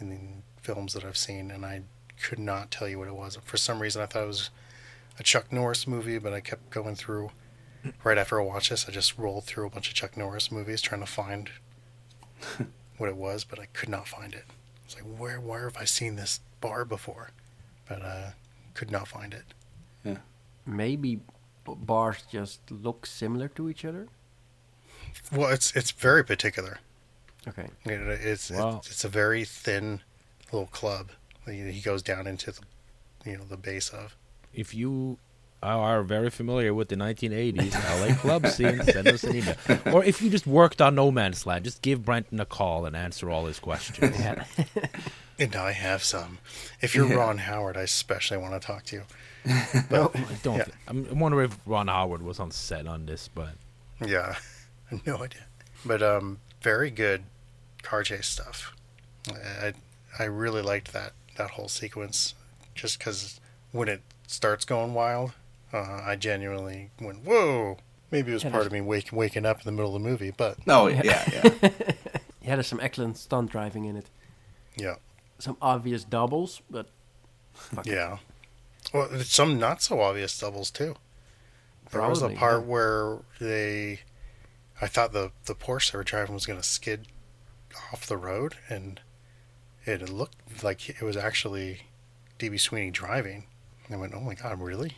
[0.00, 1.82] in the films that I've seen, and I
[2.22, 3.36] could not tell you what it was.
[3.44, 4.50] For some reason, I thought it was
[5.18, 7.30] a Chuck Norris movie, but I kept going through
[8.04, 10.80] right after I watched this, I just rolled through a bunch of Chuck Norris movies
[10.80, 11.50] trying to find
[12.98, 14.44] what it was, but I could not find it.
[14.84, 17.30] It's like, where, where have I seen this bar before?
[17.88, 18.30] But uh,
[18.74, 19.44] could not find it.
[20.66, 21.20] Maybe
[21.64, 24.08] bars just look similar to each other.
[25.32, 26.78] Well, it's it's very particular.
[27.46, 27.68] Okay.
[27.84, 28.78] It, it's Wow.
[28.78, 30.00] it's, it's a very thin
[30.52, 31.10] little club.
[31.44, 32.60] that He he goes down into the
[33.24, 34.16] you know the base of.
[34.54, 35.18] if you
[35.60, 37.74] are very familiar with the 1980s
[38.08, 39.56] LA club scene, send us an email.
[39.92, 42.94] Or if you just worked on No Man's Land, just give Brenton a call and
[42.96, 44.18] answer all his questions.
[44.20, 44.44] Yeah.
[45.40, 46.38] And I have some.
[46.80, 49.02] If you're Ron Howard, I especially want to talk to you.
[49.46, 49.84] I
[50.42, 50.58] don't.
[50.58, 50.64] Yeah.
[50.88, 53.50] I'm I'm wondering if Ron Howard was on set on this, but
[54.04, 54.57] Yeah, I have
[55.06, 55.46] no idea.
[55.84, 57.24] But um, very good
[57.82, 58.74] car chase stuff.
[59.30, 59.72] I
[60.18, 62.34] I really liked that that whole sequence,
[62.74, 63.40] just because
[63.72, 65.32] when it starts going wild,
[65.72, 67.78] uh, I genuinely went whoa.
[68.10, 70.08] Maybe it was Yeah, part of me wake, waking up in the middle of the
[70.08, 71.70] movie, but No, yeah, yeah.
[72.42, 74.06] Yeah, there's some excellent stunt driving in it.
[74.76, 74.94] yeah,
[75.38, 76.86] Some obvious doubles, but
[77.84, 78.16] yeah.
[78.94, 80.94] Well, some not so obvious doubles too.
[81.90, 82.66] There was a part yeah.
[82.66, 84.00] where they,
[84.80, 87.08] I thought the the Porsche they were driving was going to skid
[87.92, 89.00] off the road, and
[89.84, 91.82] it looked like it was actually
[92.38, 93.46] DB Sweeney driving.
[93.86, 94.92] And I went, "Oh my god, really?"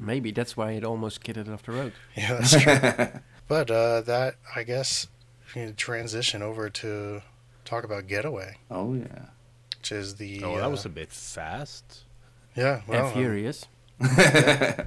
[0.00, 1.92] maybe that's why it almost skidded off the road.
[2.16, 3.20] Yeah, that's true.
[3.48, 5.08] but uh, that I guess
[5.54, 7.22] we need to transition over to
[7.64, 9.26] talk about Getaway, Oh yeah.
[9.76, 12.04] which is the oh, uh, that was a bit fast.
[12.56, 13.66] yeah, well, and um, furious.
[13.98, 14.86] but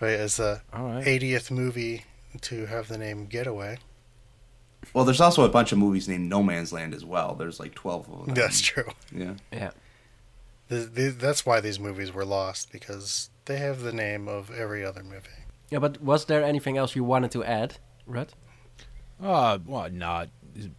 [0.00, 1.04] it's the All right.
[1.04, 2.04] 80th movie
[2.42, 3.78] to have the name Getaway.
[4.94, 7.34] Well, there's also a bunch of movies named No Man's Land as well.
[7.34, 8.34] There's like twelve of them.
[8.34, 8.90] That's true.
[9.12, 9.34] Yeah.
[9.52, 9.70] Yeah.
[10.68, 14.84] The, the, that's why these movies were lost because they have the name of every
[14.84, 15.28] other movie.
[15.70, 18.32] Yeah, but was there anything else you wanted to add, Rudd?
[19.22, 20.28] Uh, well, not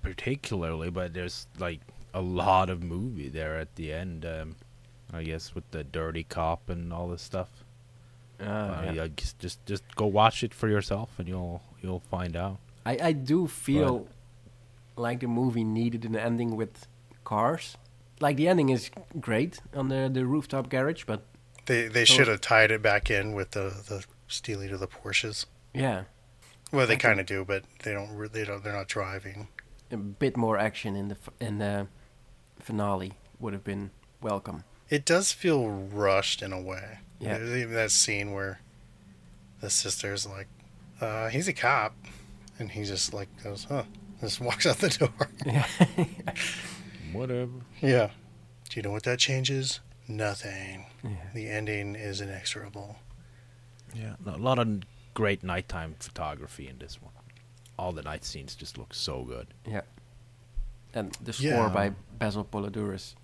[0.01, 1.79] particularly, but there's like
[2.13, 4.25] a lot of movie there at the end.
[4.25, 4.55] Um,
[5.13, 7.49] I guess with the dirty cop and all this stuff.
[8.39, 9.03] Uh, Uh, yeah.
[9.03, 12.57] I guess just just go watch it for yourself, and you'll you'll find out.
[12.85, 14.07] I, I do feel
[14.95, 16.87] like the movie needed an ending with
[17.23, 17.77] cars.
[18.19, 21.21] Like the ending is great on the, the rooftop garage, but
[21.65, 24.87] They they So- should have tied it back in with the the stealing of the
[24.87, 25.45] Porsches.
[25.73, 26.03] yeah,
[26.71, 28.11] Well, they kind of do, but they don't.
[28.17, 28.63] re- They don't.
[28.63, 29.47] They're not driving.
[29.91, 31.87] a bit more action in the f- in the
[32.59, 33.89] finale would have been
[34.21, 34.63] welcome.
[34.89, 36.99] It does feel rushed in a way.
[37.19, 37.37] Yeah.
[37.37, 38.59] There's even that scene where
[39.61, 40.47] the sister's like,
[41.01, 41.95] uh, "He's a cop,"
[42.59, 43.83] and he just like goes, "Huh,"
[44.21, 45.27] just walks out the door.
[47.13, 47.51] Whatever.
[47.81, 48.09] yeah.
[48.69, 49.79] Do you know what that changes?
[50.07, 50.85] Nothing.
[51.03, 51.09] Yeah.
[51.33, 52.97] The ending is inexorable.
[53.95, 54.81] Yeah, no, a lot of
[55.13, 57.13] great nighttime photography in this one.
[57.79, 59.47] All the night scenes just look so good.
[59.65, 59.81] Yeah.
[60.93, 61.69] And the score Yeah.
[61.69, 63.15] by Basil Poledouris.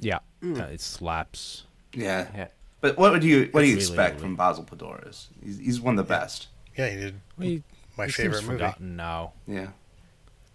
[0.00, 1.64] Yeah, uh, it slaps.
[1.92, 2.26] Yeah.
[2.34, 2.48] Yeah.
[2.84, 5.28] But what would you what do you really, expect really- from Basil Poledouris?
[5.42, 6.48] He's, he's one of the best.
[6.76, 7.62] Yeah, he did Well, he,
[7.96, 8.58] my he favorite seems movie.
[8.58, 9.68] forgotten now, Yeah.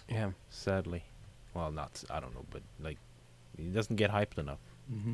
[0.08, 0.32] Yeah.
[0.52, 1.06] sadly.
[1.56, 2.98] Well, not I don't know, but like
[3.58, 4.60] he doesn't get hyped enough.
[4.94, 5.14] Mm-hmm.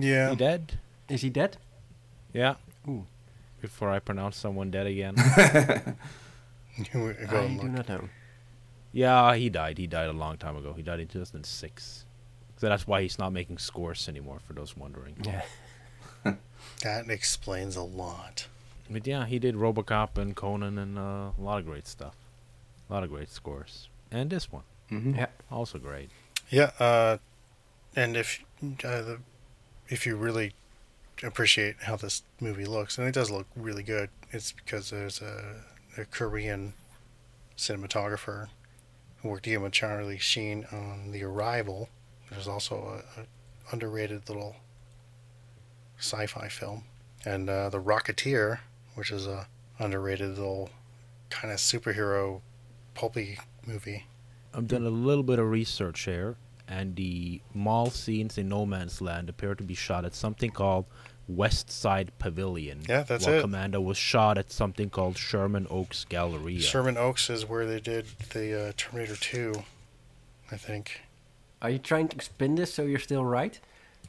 [0.00, 0.30] Yeah.
[0.30, 0.78] He dead?
[1.08, 1.56] Is he dead?
[2.32, 2.54] Yeah.
[2.88, 3.06] Ooh.
[3.60, 5.14] Before I pronounce someone dead again.
[6.92, 7.72] Go I and do look.
[7.72, 8.08] not know.
[8.92, 9.78] yeah, he died.
[9.78, 10.72] He died a long time ago.
[10.74, 12.04] He died in 2006.
[12.58, 14.38] So that's why he's not making scores anymore.
[14.46, 15.16] For those wondering.
[15.24, 15.42] Yeah.
[16.82, 18.46] That explains a lot.
[18.90, 22.14] But yeah, he did RoboCop and Conan and uh, a lot of great stuff.
[22.90, 23.88] A lot of great scores.
[24.10, 25.26] And this one, hmm Yeah.
[25.50, 26.10] also great.
[26.50, 27.18] Yeah, uh,
[27.96, 28.42] and if
[28.84, 29.18] uh, the,
[29.88, 30.54] if you really
[31.22, 35.62] appreciate how this movie looks, and it does look really good, it's because there's a,
[35.96, 36.74] a Korean
[37.56, 38.48] cinematographer
[39.22, 41.88] who worked again with Charlie Sheen on The Arrival.
[42.30, 43.24] There's also a, a
[43.72, 44.56] underrated little
[46.02, 46.84] sci-fi film,
[47.24, 48.58] and uh, The Rocketeer,
[48.94, 49.46] which is a
[49.78, 50.70] underrated little
[51.30, 52.40] kind of superhero
[52.94, 54.06] pulpy movie.
[54.54, 56.36] I've done a little bit of research here,
[56.68, 60.84] and the mall scenes in No Man's Land appear to be shot at something called
[61.28, 62.82] West Side Pavilion.
[62.88, 63.30] Yeah, that's it.
[63.30, 63.40] while it.
[63.42, 66.60] Commando was shot at something called Sherman Oaks Galleria.
[66.60, 69.54] Sherman Oaks is where they did the uh, Terminator 2,
[70.50, 71.00] I think.
[71.62, 73.58] Are you trying to spin this so you're still right?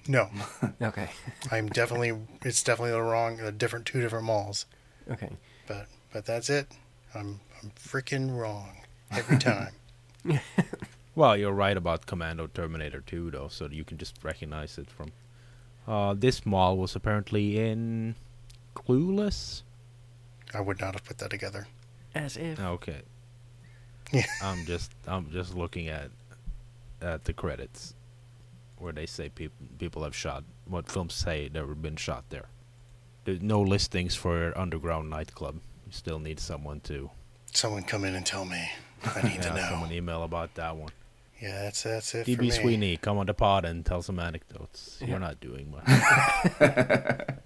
[0.08, 0.30] No,
[0.82, 1.10] Okay.
[1.52, 4.66] I'm definitely it's definitely the wrong, uh, different two different malls.
[5.10, 5.30] Okay.
[5.68, 6.68] But but that's it.
[7.16, 8.78] I'm I'm freaking wrong
[9.12, 9.74] every time.
[11.16, 15.12] Well, you're right about Commando Terminator 2, though, so you can just recognize it from.
[15.88, 18.16] Uh, this mall was apparently in
[18.76, 19.62] Clueless.
[20.54, 21.68] I would not have put that together.
[22.16, 22.60] As if.
[22.60, 23.02] Okay.
[24.12, 24.26] Yeah.
[24.42, 26.10] I'm just I'm just looking at
[27.02, 27.96] at the credits
[28.84, 32.50] where they say people people have shot what films say they've been shot there.
[33.26, 35.56] There's no listings for underground nightclub.
[35.88, 37.10] You still need someone to
[37.52, 38.70] Someone come in and tell me.
[39.06, 39.70] I need to yeah, know.
[39.70, 40.90] someone email about that one.
[41.42, 42.52] Yeah, that's that's it for DB.
[42.52, 44.98] Sweeney, come on the pod and tell some anecdotes.
[45.02, 45.08] Yeah.
[45.08, 45.88] You're not doing much.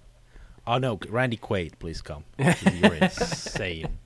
[0.68, 2.24] Oh no, Randy Quaid, please come.
[2.38, 3.98] You're insane.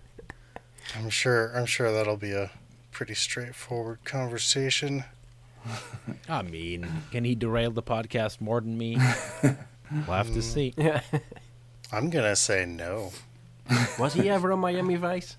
[0.97, 1.51] I'm sure.
[1.57, 2.53] I'm sure that'll be a
[2.93, 5.03] pretty straightforward conversation.
[6.29, 8.97] I mean, can he derail the podcast more than me?
[9.43, 10.75] we'll have to see.
[10.83, 11.03] Yeah.
[11.93, 13.13] I'm gonna say no.
[13.99, 15.37] Was he ever on Miami Vice?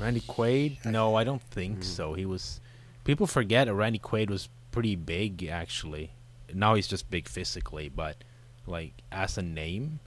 [0.00, 0.84] Randy Quaid?
[0.86, 1.82] No, I don't think hmm.
[1.82, 2.14] so.
[2.14, 2.60] He was.
[3.04, 6.12] People forget that Randy Quaid was pretty big actually.
[6.52, 8.24] Now he's just big physically, but
[8.66, 10.00] like as a name,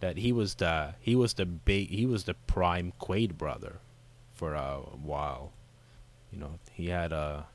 [0.00, 3.80] that he was the he was the big he was the prime Quaid brother
[4.34, 5.52] for a while.
[6.30, 7.46] You know, he had a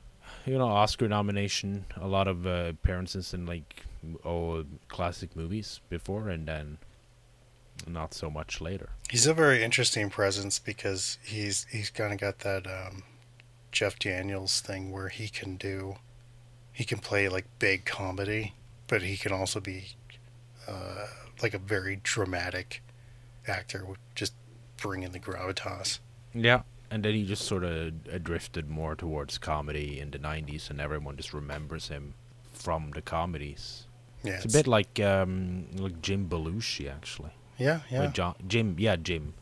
[0.46, 3.84] you know Oscar nomination, a lot of uh, appearances in like
[4.24, 6.78] old classic movies before, and then
[7.86, 8.90] not so much later.
[9.10, 13.02] He's a very interesting presence because he's he's kind of got that um,
[13.72, 15.96] Jeff Daniels thing where he can do
[16.72, 18.54] he can play like big comedy,
[18.88, 19.96] but he can also be
[20.66, 21.06] uh,
[21.42, 22.82] like a very dramatic
[23.46, 24.34] actor, with just
[24.76, 26.00] bring in the gravitas.
[26.34, 26.62] Yeah,
[26.94, 31.16] and then he just sort of drifted more towards comedy in the '90s, and everyone
[31.16, 32.14] just remembers him
[32.52, 33.86] from the comedies.
[34.22, 37.32] Yeah, It's a bit like um, like Jim Belushi, actually.
[37.58, 39.34] yeah, yeah, John, Jim, yeah, Jim.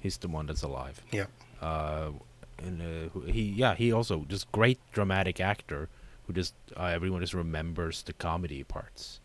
[0.00, 1.00] He's the one that's alive.
[1.12, 1.26] yeah.
[1.60, 2.10] Uh,
[2.58, 5.88] and uh, he, yeah, he also just great dramatic actor
[6.26, 9.20] who just uh, everyone just remembers the comedy parts.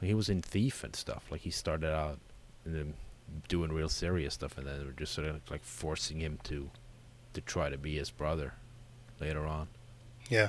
[0.00, 1.24] He was in Thief and stuff.
[1.30, 2.18] Like he started out
[3.48, 6.70] doing real serious stuff, and then they were just sort of like forcing him to
[7.34, 8.54] to try to be his brother
[9.20, 9.68] later on.
[10.30, 10.48] yeah.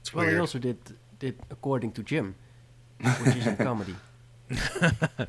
[0.00, 0.78] It's Well, he also did
[1.18, 2.34] did According to Jim,
[3.24, 3.94] which is a comedy.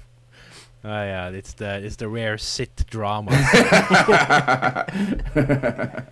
[0.83, 3.31] Ah, yeah, it's the it's the rare sit drama.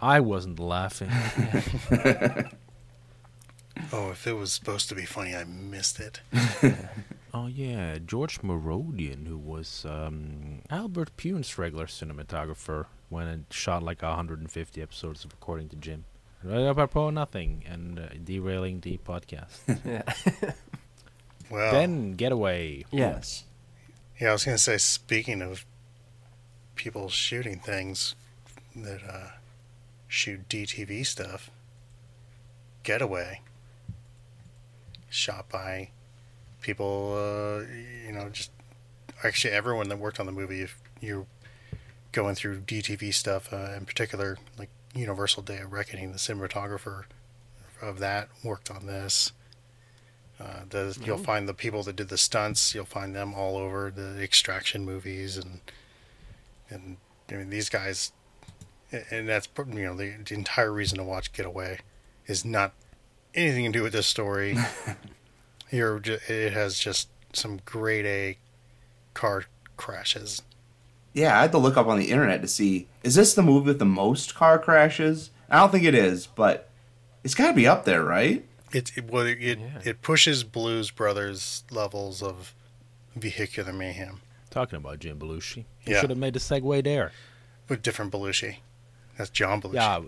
[0.00, 1.10] I wasn't laughing.
[3.92, 6.20] Oh, if it was supposed to be funny, I missed it.
[7.36, 14.02] Oh yeah, George Mooradian, who was um, Albert Pyun's regular cinematographer when it shot like
[14.02, 16.04] 150 episodes of According to Jim.
[16.44, 19.58] Right apropos nothing and uh, derailing the podcast.
[19.84, 20.52] yeah.
[21.50, 22.86] Well, then Getaway.
[22.90, 23.44] Yes.
[24.18, 24.78] yeah, I was gonna say.
[24.78, 25.66] Speaking of
[26.74, 28.14] people shooting things
[28.74, 29.28] that uh,
[30.08, 31.50] shoot DTV stuff,
[32.82, 33.42] Getaway,
[35.10, 35.90] shot by
[36.64, 37.14] people.
[37.14, 37.64] Uh,
[38.06, 38.50] you know, just
[39.22, 40.62] actually everyone that worked on the movie.
[40.62, 41.26] If you're
[42.12, 47.04] going through DTV stuff, uh, in particular, like Universal Day of Reckoning, the cinematographer
[47.82, 49.32] of that worked on this.
[50.40, 52.74] Uh, the, You'll find the people that did the stunts.
[52.74, 55.60] You'll find them all over the extraction movies, and
[56.70, 56.96] and
[57.30, 58.12] I mean these guys,
[59.10, 61.78] and that's you know the, the entire reason to watch Getaway
[62.26, 62.72] is not
[63.34, 64.56] anything to do with this story.
[65.70, 68.38] You're ju- it has just some grade A
[69.14, 69.44] car
[69.76, 70.42] crashes.
[71.12, 73.66] Yeah, I had to look up on the internet to see is this the movie
[73.66, 75.30] with the most car crashes?
[75.50, 76.68] I don't think it is, but
[77.22, 78.44] it's got to be up there, right?
[78.72, 79.56] It it well, it, Yeah.
[79.84, 82.54] it pushes Blues Brothers levels of
[83.16, 85.58] vehicular mayhem Talking about Jim Belushi.
[85.58, 86.00] You Yeah.
[86.00, 87.12] should have made a segue there.
[87.68, 88.58] with different Belushi.
[89.16, 89.74] That's John Belushi.
[89.74, 90.00] Yeah,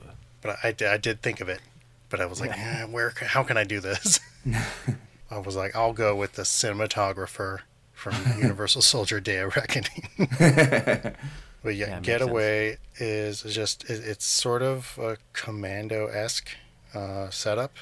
[0.42, 1.60] but I, I did think of it,
[2.10, 3.12] but I was like, eh, where?
[3.20, 4.18] How can I do this?
[5.30, 7.60] I was like, I'll go with the cinematographer
[7.92, 10.08] from Universal Soldier Day of Reckoning.
[11.62, 16.50] but yeah, Yeah, makes Getaway is just it, it's sort of a commando esque
[16.94, 17.72] uh, setup,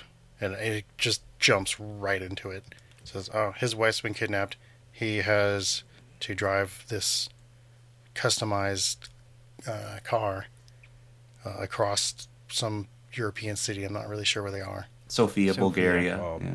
[0.40, 2.64] and it just jumps right into it.
[3.04, 4.56] says, oh, his wife's been kidnapped.
[4.90, 5.82] He has
[6.20, 7.28] to drive this
[8.14, 9.08] customized
[9.66, 10.46] uh, car
[11.44, 13.84] uh, across some European city.
[13.84, 14.86] I'm not really sure where they are.
[15.08, 16.22] Sofia, Sophia, Bulgaria.
[16.22, 16.50] um, yeah.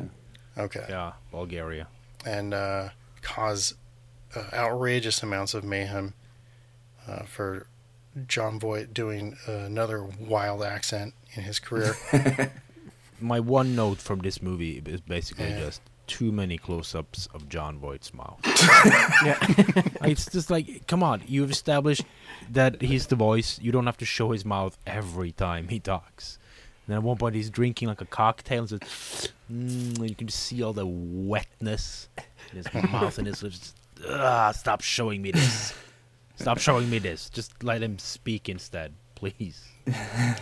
[0.58, 0.84] Okay.
[0.88, 1.86] yeah, Bulgaria.
[2.26, 2.88] And uh,
[3.22, 3.74] cause
[4.34, 6.14] uh, outrageous amounts of mayhem
[7.08, 7.66] uh, for
[8.26, 11.94] Jon Voight doing another wild accent in his career.
[13.20, 15.60] My one note from this movie is basically Yeah.
[15.60, 18.40] just too many close-ups of Jon Voight's mouth.
[19.24, 19.38] Yeah.
[20.04, 22.02] it's just like, come on, you've established
[22.50, 23.58] that he's the voice.
[23.62, 26.38] You don't have to show his mouth every time he talks.
[26.90, 30.16] And then at one point, he's drinking like a cocktail, and just, mm, and you
[30.16, 32.08] can just see all the wetness
[32.50, 33.74] in his mouth and his lips.
[34.08, 35.72] Ah, stop showing me this.
[36.34, 37.30] Stop showing me this.
[37.30, 39.62] Just let him speak instead, please.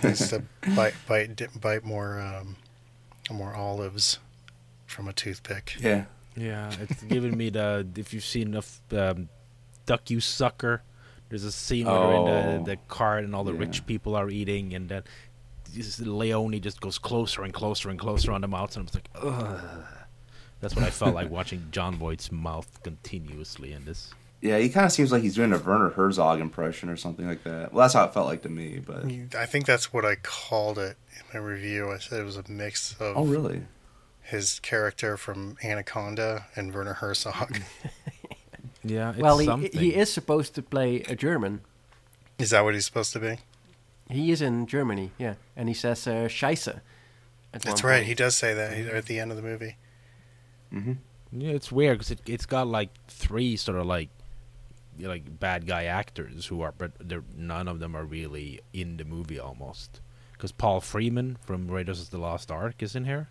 [0.02, 0.42] Needs to
[0.74, 2.56] bite, bite, dip, bite more, um,
[3.30, 4.18] more olives
[4.86, 5.76] from a toothpick.
[5.80, 6.06] yeah.
[6.34, 7.86] Yeah, it's giving me the.
[7.96, 9.28] If you've seen enough um,
[9.84, 10.82] Duck You Sucker,
[11.28, 12.64] there's a scene where they're in Oh.
[12.64, 13.58] the, the cart and all the Yeah.
[13.58, 15.27] rich people are eating, and then this
[16.00, 18.80] Leone just goes closer and closer and closer on the mountain.
[18.80, 19.84] I'm just like, ugh.
[20.60, 24.12] That's what I felt like watching Jon Voight's mouth continuously in this.
[24.40, 27.42] Yeah, he kind of seems like he's doing a Werner Herzog impression or something like
[27.44, 27.72] that.
[27.72, 28.78] Well, that's how it felt like to me.
[28.78, 29.04] But
[29.36, 31.90] I think that's what I called it in my review.
[31.90, 33.62] I said it was a mix of oh, really?
[34.22, 37.60] his character from Anaconda and Werner Herzog.
[38.84, 39.70] Yeah, it's well, he, something.
[39.72, 41.60] he is supposed to play a German.
[42.38, 43.36] Is that what he's supposed to be?
[44.10, 46.80] He is in Germany, yeah, and he says uh, "Scheiße."
[47.52, 47.96] That's right.
[47.98, 48.06] point.
[48.06, 49.76] He does say that he- at the end of the movie.
[50.72, 54.08] Yeah, it's weird because it, it's got like three sort of like
[55.00, 59.04] like bad guy actors who are, but they're none of them are really in the
[59.04, 60.00] movie almost.
[60.32, 63.28] Because Paul Freeman from Raiders of the Lost Ark is in here,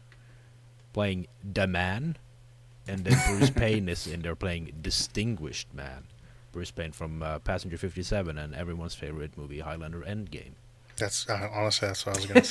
[0.94, 2.18] playing the man,
[2.88, 6.04] and then Bruce Payne is in there playing distinguished man.
[6.52, 10.54] Bruce Payne from uh, Passenger 57 and everyone's favorite movie Highlander Endgame.
[10.98, 12.48] That's uh, honestly that's what I was going to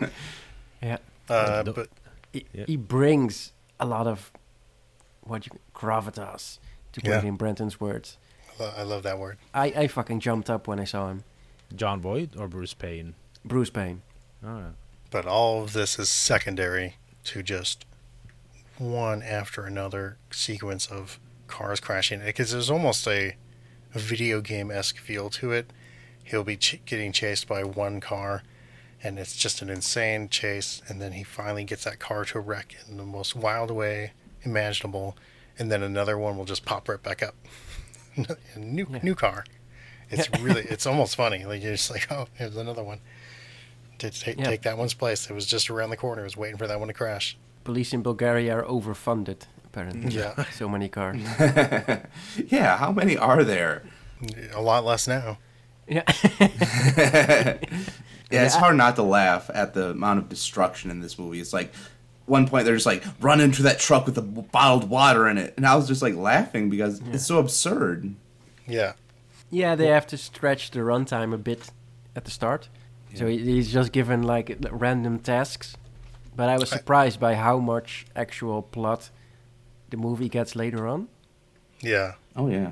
[0.00, 0.08] say.
[0.82, 0.98] Yeah,
[1.28, 1.88] Uh, The- but
[2.32, 2.64] he, Yeah.
[2.66, 4.32] he brings a lot of
[5.22, 6.58] what you gravitas
[6.92, 7.22] to put Yeah.
[7.24, 8.18] in Brenton's words.
[8.58, 9.38] I lo- I love that word.
[9.54, 11.24] I, I fucking jumped up when I saw him.
[11.74, 13.14] Jon Voight or Bruce Payne?
[13.44, 14.02] Bruce Payne.
[14.44, 14.70] Oh, yeah.
[15.10, 17.84] But all of this is secondary to just
[18.78, 22.20] one after another sequence of cars crashing.
[22.24, 23.36] Because there's almost a,
[23.94, 25.70] a video game esque feel to it.
[26.32, 28.42] He'll be ch- getting chased by one car,
[29.04, 30.80] and it's just an insane chase.
[30.88, 34.12] And then he finally gets that car to a wreck in the most wild way
[34.42, 35.14] imaginable.
[35.58, 37.34] And then another one will just pop right back up.
[38.54, 38.98] a new Yeah.
[39.02, 39.44] new car.
[40.10, 41.44] It's really it's almost funny.
[41.44, 43.00] Like you're just like, oh, here's another one
[43.98, 44.46] to take, Yeah.
[44.46, 45.28] take that one's place.
[45.30, 46.22] It was just around the corner.
[46.22, 47.36] It was waiting for that one to crash.
[47.64, 50.12] Police in Bulgaria are overfunded, apparently.
[50.14, 50.44] Yeah.
[50.52, 51.20] so many cars.
[52.48, 53.82] Yeah, how many are there?
[54.54, 55.36] A lot less now.
[55.88, 56.02] Yeah.
[58.30, 61.38] Yeah, it's hard not to laugh at the amount of destruction in this movie.
[61.38, 61.70] It's like
[62.24, 65.52] one point they're just like run into that truck with the bottled water in it,
[65.58, 68.14] and I was just like laughing because it's so absurd.
[68.66, 68.94] Yeah.
[69.50, 71.70] Yeah, they have to stretch the runtime a bit
[72.16, 72.70] at the start.
[73.14, 75.76] So he's just given like random tasks.
[76.34, 79.10] But I was I- surprised by how much actual plot
[79.90, 81.08] the movie gets later on.
[81.82, 82.14] Yeah.
[82.34, 82.70] Oh yeah,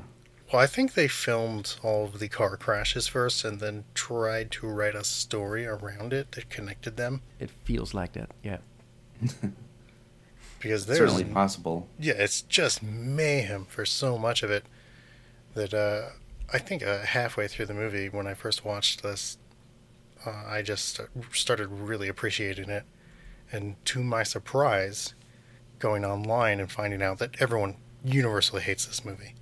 [0.53, 4.66] Well, I think they filmed all of the car crashes first and then tried to
[4.66, 7.22] write a story around it that connected them.
[7.38, 8.59] It feels like that, yeah.
[10.59, 11.88] Because there's certainly possible.
[11.98, 14.66] yeah, it's just mayhem for so much of it
[15.55, 16.11] that uh,
[16.53, 19.38] I think uh, halfway through the movie, when I first watched this,
[20.26, 21.01] uh, I just
[21.32, 22.84] started really appreciating it.
[23.51, 25.14] And to my surprise,
[25.78, 29.34] going online and finding out that everyone universally hates this movie.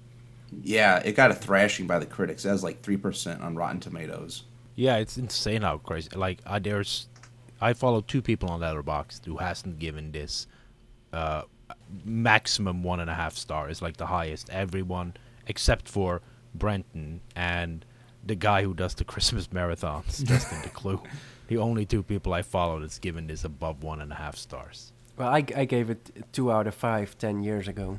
[0.62, 2.44] Yeah, it got a thrashing by the critics.
[2.44, 4.44] It has like three percent on Rotten Tomatoes.
[4.74, 6.08] Yeah, it's insane how crazy.
[6.14, 7.08] Like, I there's,
[7.60, 10.46] I follow two people on Letterboxd who hasn't given this,
[11.12, 11.42] uh,
[12.04, 14.50] maximum one and a half stars, like the highest.
[14.50, 15.14] Everyone
[15.46, 16.20] except for
[16.54, 17.84] Brenton and
[18.24, 21.00] the guy who does the Christmas marathons, Justin the Clue.
[21.48, 24.92] The only two people I follow that's given this above one and a half stars.
[25.16, 27.98] Well, I, I gave it two out of five ten years ago.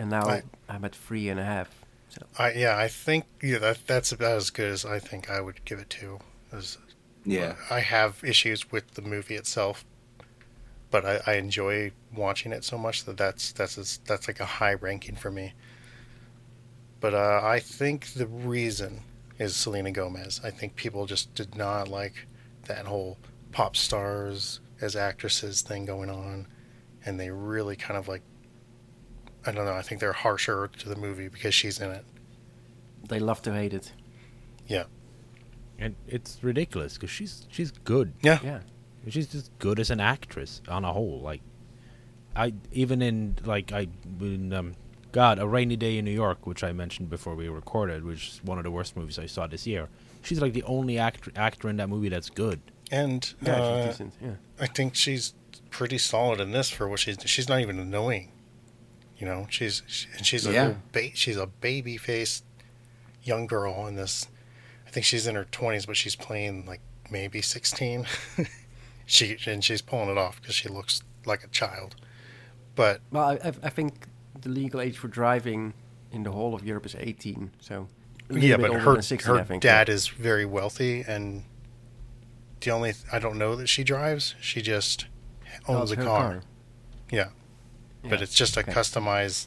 [0.00, 1.68] And now I- I'm at three and a half.
[2.08, 5.40] So I yeah, I think yeah that that's about as good as I think I
[5.42, 6.20] would give it to.
[6.50, 6.78] As
[7.24, 9.84] Yeah, I have issues with the movie itself,
[10.90, 14.46] but I, I enjoy watching it so much that that's that's a, that's like a
[14.46, 15.52] high ranking for me.
[16.98, 19.02] But uh, I think the reason
[19.38, 20.40] is Selena Gomez.
[20.42, 22.26] I think people just did not like
[22.64, 23.18] that whole
[23.52, 26.46] pop stars as actresses thing going on,
[27.04, 28.22] and they really kind of like.
[29.46, 29.74] I don't know.
[29.74, 32.04] I think they're harsher to the movie because she's in it.
[33.08, 33.92] they love to hate it.
[34.66, 34.84] Yeah,
[35.78, 38.12] and it's ridiculous because she's she's good.
[38.22, 38.38] Yeah.
[38.42, 38.60] Yeah.
[39.08, 41.20] She's just good as an actress on a whole.
[41.22, 41.40] Like,
[42.36, 43.88] I even in like I
[44.20, 44.74] in um,
[45.12, 48.40] God, a rainy day in New York, which I mentioned before we recorded, which is
[48.44, 49.88] one of the worst movies I saw this year.
[50.22, 52.60] She's like the only actor actor in that movie that's good.
[52.92, 54.14] And Yeah, uh, she's decent.
[54.22, 54.30] Yeah.
[54.60, 55.32] I think she's
[55.70, 57.16] pretty solid in this for what she's.
[57.24, 58.30] She's not even annoying.
[59.20, 60.74] You know, she's she, and she's a Yeah.
[60.92, 62.42] ba- she's a baby faced
[63.22, 64.26] young girl in this.
[64.86, 68.06] I think she's in her twenties, but she's playing like maybe sixteen.
[69.06, 71.96] she and she's pulling it off because she looks like a child.
[72.74, 74.06] But Well, I, I- think
[74.40, 75.74] the legal age for driving
[76.12, 77.50] in the whole of Europe is 18.
[77.60, 77.88] So
[78.30, 79.62] yeah, but her 16, her think.
[79.62, 81.44] dad is very wealthy, and
[82.60, 84.34] the only I don't know that she drives.
[84.40, 85.06] She just
[85.68, 86.42] Oh, owns a her car.
[87.10, 87.28] Yeah.
[88.02, 88.72] But it's just a okay.
[88.72, 89.46] customized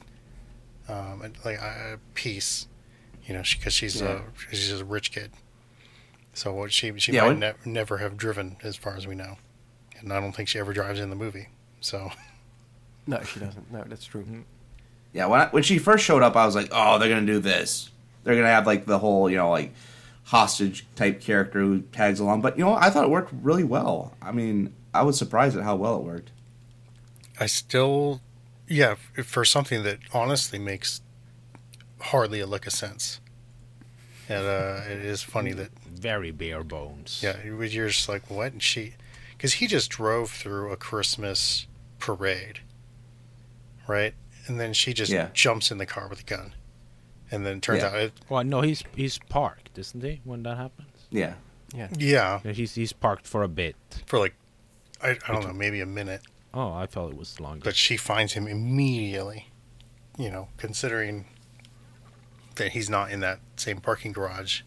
[0.90, 2.68] um like a piece
[3.26, 4.22] you know because she's Yeah.
[4.52, 5.32] a she's a rich kid
[6.34, 9.38] so what she she Yeah, might ne- never have driven as far as we know
[10.00, 11.48] and i don't think she ever drives in the movie
[11.82, 12.12] So
[13.06, 13.70] No, she doesn't.
[13.70, 14.26] No, that's true.
[15.12, 17.40] Yeah, when I, when she first showed up, I was like, oh, they're gonna do
[17.40, 17.90] this.
[18.24, 19.74] They're gonna have like the whole you know like
[20.24, 22.40] hostage type character who tags along.
[22.40, 24.16] But you know, I thought it worked really well.
[24.22, 26.32] I mean, I was surprised at how well it worked.
[27.38, 28.22] I still,
[28.68, 31.02] yeah, for something that honestly makes
[32.00, 33.20] hardly a lick of sense.
[34.30, 37.20] And uh, it is funny that Very bare bones.
[37.22, 38.54] yeah, it was- you're just like what?
[38.54, 38.94] And she,
[39.32, 41.68] because he just drove through a Christmas
[42.00, 42.60] parade,
[43.88, 44.14] right?
[44.48, 45.30] And then she just Yeah.
[45.34, 46.54] jumps in the car with a gun,
[47.32, 47.90] and then turns Yeah.
[47.90, 50.22] out, it, Well, no, he's he's parked, isn't he?
[50.24, 51.36] When that happens, Yeah,
[51.76, 51.90] Yeah.
[51.98, 53.76] yeah, Yeah, he's he's parked for a bit.
[54.06, 54.34] for like,
[55.02, 56.22] I, I don't know, maybe a minute.
[56.54, 57.64] Oh, I thought it was longer.
[57.64, 59.50] but she finds him immediately.
[60.18, 61.26] You know, considering
[62.56, 64.62] that he's not in that same parking garage,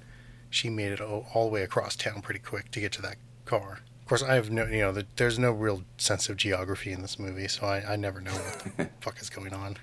[0.51, 3.17] she made it all, all the way across town pretty quick to get to that
[3.45, 3.81] car.
[4.03, 7.03] Of course, I have no, you know, the, there's no real sense of geography in
[7.03, 9.77] this movie, so I, I never know what the fuck is going on.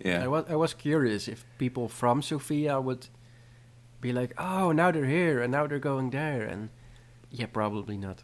[0.00, 0.24] yeah.
[0.24, 3.08] I was I was curious if people from Sofia would
[4.00, 6.70] be like, oh, now they're here and now they're going there, and
[7.30, 8.22] yeah, probably not.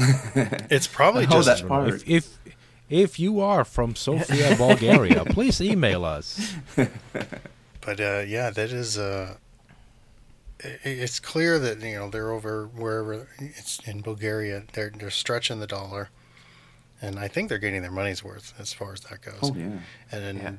[0.70, 1.88] It's probably just that part.
[1.94, 2.38] if, if
[2.88, 6.54] if you are from Sofia, Bulgaria, please email us.
[7.86, 8.98] But uh, yeah, that is.
[8.98, 9.36] Uh,
[10.62, 14.64] i- i- it's clear that you know they're over wherever it's in Bulgaria.
[14.74, 16.10] They're they're stretching the dollar,
[17.00, 19.38] and I think they're getting their money's worth as far as that goes.
[19.42, 19.78] Oh yeah.
[20.12, 20.52] And then Yeah.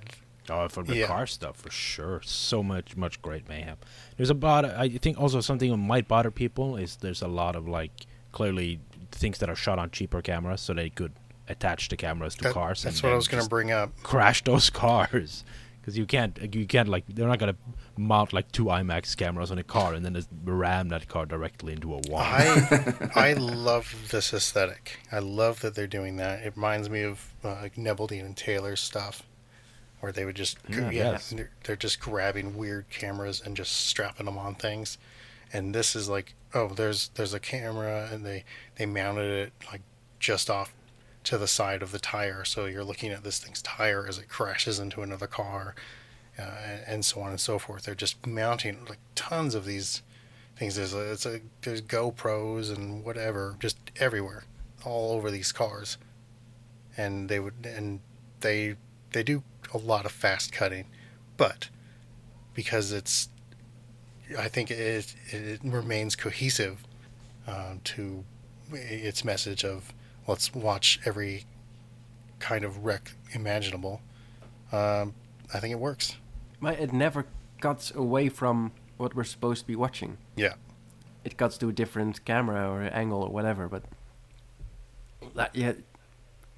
[0.49, 1.07] Oh, for the Yeah.
[1.07, 2.19] car stuff, for sure.
[2.23, 3.77] So much, much great mayhem.
[4.17, 7.55] There's a about, I think also something that might bother people is there's a lot
[7.55, 7.91] of like
[8.31, 8.79] clearly
[9.11, 11.13] things that are shot on cheaper cameras, so they could
[11.47, 12.83] attach the cameras to that- cars.
[12.83, 13.91] that's and what I was going to bring up.
[14.03, 15.43] Crash those cars.
[15.81, 17.55] Because you can't, you can't like, they're not gonna
[17.97, 21.73] mount like two IMAX cameras on a car and then just ram that car directly
[21.73, 22.19] into a wall.
[22.19, 24.99] I I love this aesthetic.
[25.11, 26.43] I love that they're doing that.
[26.43, 29.23] It reminds me of uh, like Neveldine and Taylor's stuff,
[30.01, 31.31] where they would just Yeah, yeah, yes.
[31.31, 34.99] they're, they're just grabbing weird cameras and just strapping them on things.
[35.51, 38.43] And this is like oh there's there's a camera and they
[38.75, 39.81] they mounted it like
[40.19, 40.73] just off
[41.23, 44.27] to the side of the tire, so you're looking at this thing's tire as it
[44.27, 45.75] crashes into another car,
[46.37, 47.83] uh, and, and so on and so forth.
[47.83, 50.01] They're just mounting like tons of these
[50.55, 50.75] things.
[50.75, 54.45] There's a, it's a there's GoPros and whatever just everywhere,
[54.83, 55.97] all over these cars,
[56.97, 57.99] and they would and
[58.39, 58.75] they
[59.11, 59.43] they do
[59.73, 60.85] a lot of fast cutting,
[61.37, 61.69] but
[62.53, 63.29] because it's
[64.37, 66.83] I think it it remains cohesive
[67.47, 68.23] uh, to
[68.71, 69.93] its message of
[70.27, 71.45] let's watch every
[72.39, 74.01] kind of wreck imaginable.
[74.71, 75.13] Um,
[75.53, 76.15] I think it works.
[76.61, 77.25] But it never
[77.59, 80.17] cuts away from what we're supposed to be watching.
[80.35, 80.53] Yeah.
[81.23, 83.83] It cuts to a different camera or angle or whatever, but
[85.35, 85.73] that, yeah,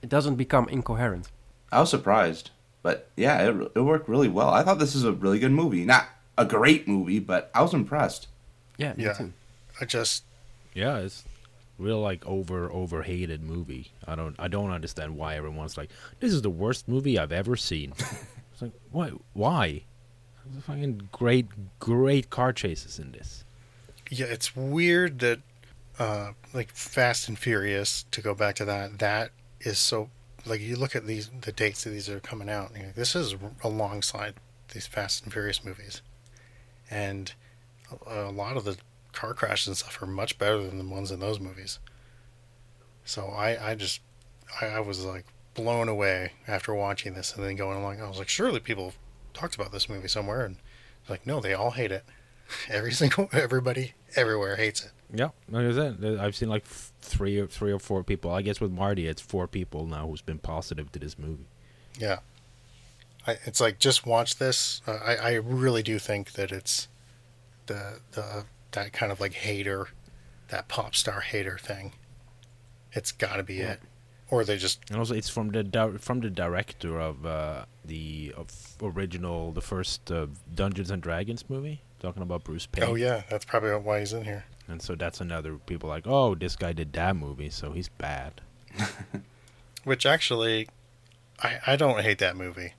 [0.02, 1.30] it doesn't become incoherent.
[1.72, 2.52] I was surprised,
[2.82, 4.50] but yeah, it, it worked really well.
[4.50, 5.86] I thought this is a really good movie.
[5.86, 6.08] Not
[6.38, 8.28] a great movie, but I was impressed.
[8.78, 9.14] Yeah, me Yeah.
[9.14, 9.34] too.
[9.80, 10.24] I just
[10.74, 11.24] Yeah, it's
[11.78, 13.92] real like over over hated movie.
[14.08, 17.56] I don't I don't understand why everyone's like this is the worst movie I've ever
[17.56, 17.92] seen.
[18.52, 19.84] it's like why why?
[20.46, 21.48] There's fucking great
[21.80, 23.44] great car chases in this.
[24.12, 25.40] yeah, it's weird that
[26.00, 29.00] uh, like Fast and Furious to go back to that.
[29.00, 29.32] That
[29.62, 30.10] is so
[30.46, 32.70] like you look at these the dates that these are coming out.
[32.70, 34.34] And you're like, this is alongside
[34.74, 36.02] these Fast and Furious movies,
[36.90, 37.34] and
[38.08, 38.78] a, a lot of the
[39.12, 41.80] car crashes and stuff are much better than the ones in those movies.
[43.06, 44.02] So I I just
[44.62, 48.02] I, I was like blown away after watching this and then going along.
[48.02, 48.94] I was like, surely people
[49.34, 50.58] talked about this movie somewhere, and
[51.10, 52.04] like no, they all hate it.
[52.70, 54.92] Every single everybody everywhere hates it.
[55.16, 58.32] Yeah, like I said, uh, I've seen like three or three or four people.
[58.32, 61.46] I guess with Marty, it's four people now who's been positive to this movie.
[62.00, 62.20] Yeah.
[63.26, 64.82] I, it's like just watch this.
[64.88, 66.88] Uh, I I really do think that it's
[67.68, 69.88] the the that kind of like hater,
[70.50, 71.94] that pop star hater thing.
[72.92, 73.80] It's got to be it,
[74.30, 78.34] or they just And also, it's from the di- from the director of uh, the
[78.38, 78.48] of
[78.82, 82.84] original the first uh, Dungeons and Dragons movie, talking about Bruce Payne.
[82.84, 84.46] oh yeah, that's probably why he's in here.
[84.68, 88.42] And so that's another people like, oh, this guy did that movie, so he's bad.
[89.84, 90.68] Which actually,
[91.42, 92.74] I I don't hate that movie.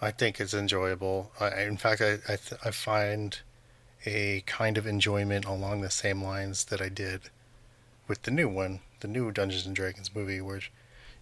[0.00, 1.32] I think it's enjoyable.
[1.40, 3.38] I, in fact, I I, th- I find
[4.04, 7.30] a kind of enjoyment along the same lines that I did
[8.06, 10.60] with the new one, the new Dungeons and Dragons movie, where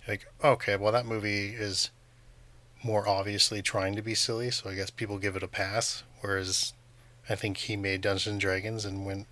[0.07, 1.91] like, okay, well that movie is
[2.83, 6.03] more obviously trying to be silly, so I guess people give it a pass.
[6.21, 6.75] Whereas
[7.29, 9.27] I think he made Dungeons and Dragons and when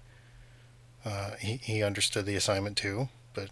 [1.05, 3.51] uh, he he understood the assignment too, but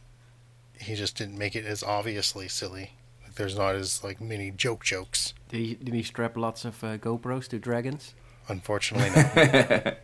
[0.78, 2.92] he just didn't make it as obviously silly.
[3.40, 5.32] Like, there's not as like many joke jokes.
[5.48, 8.14] Did he, did he strap lots of uh, GoPros to dragons?
[8.48, 9.94] Unfortunately, no.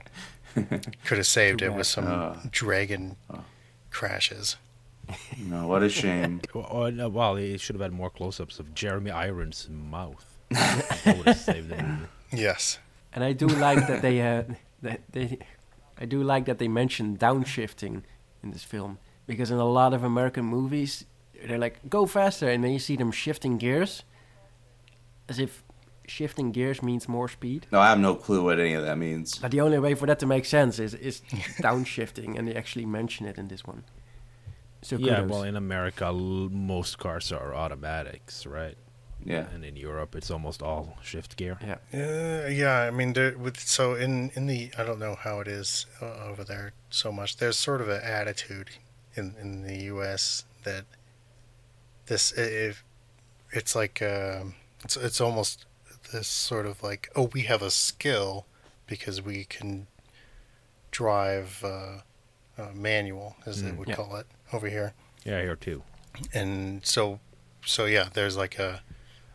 [1.05, 1.77] Could have saved Too it bad.
[1.79, 2.37] with some Uh.
[2.51, 3.17] dragon
[3.91, 4.57] crashes.
[5.39, 6.41] No, what a shame.
[6.55, 10.25] Or, or, no, well, he should have had more close-ups of Jeremy Irons' mouth.
[10.51, 12.07] that would have saved the movie.
[12.33, 12.79] Yes.
[13.13, 14.45] And I do like that they uh,
[14.83, 15.39] that they
[16.01, 18.03] I do like that they mention downshifting
[18.43, 21.05] in this film because in a lot of American movies
[21.47, 24.03] they're like go faster and then you see them shifting gears
[25.29, 25.63] as if
[26.07, 27.67] shifting gears means more speed.
[27.73, 29.39] No, I have no clue what any of that means.
[29.39, 31.21] But the only way for that to make sense is is
[31.61, 33.85] downshifting and they actually mention it in this one.
[34.83, 35.31] So yeah, kudos.
[35.31, 38.77] well, in America, l- most cars are automatics, right?
[39.25, 39.47] Yeah.
[39.53, 41.59] And in Europe, it's almost all shift gear.
[41.61, 41.79] yeah.
[41.93, 45.49] Uh, yeah, I mean, there, with so in in the I don't know how it
[45.49, 47.39] is uh, over there so much.
[47.39, 48.69] There's sort of an attitude
[49.17, 50.45] in in the U.S.
[50.63, 50.85] that
[52.07, 52.85] this if
[53.53, 54.55] it's like um,
[54.85, 55.67] it's it's almost
[56.13, 58.47] this sort of like oh we have a skill
[58.87, 59.87] because we can
[60.91, 61.99] drive uh,
[62.59, 63.77] uh, manual as they Mm.
[63.79, 63.97] would Yeah.
[63.97, 64.95] call it over here
[65.25, 65.83] Yeah, here too.
[66.33, 67.21] and so
[67.65, 68.83] so yeah there's like a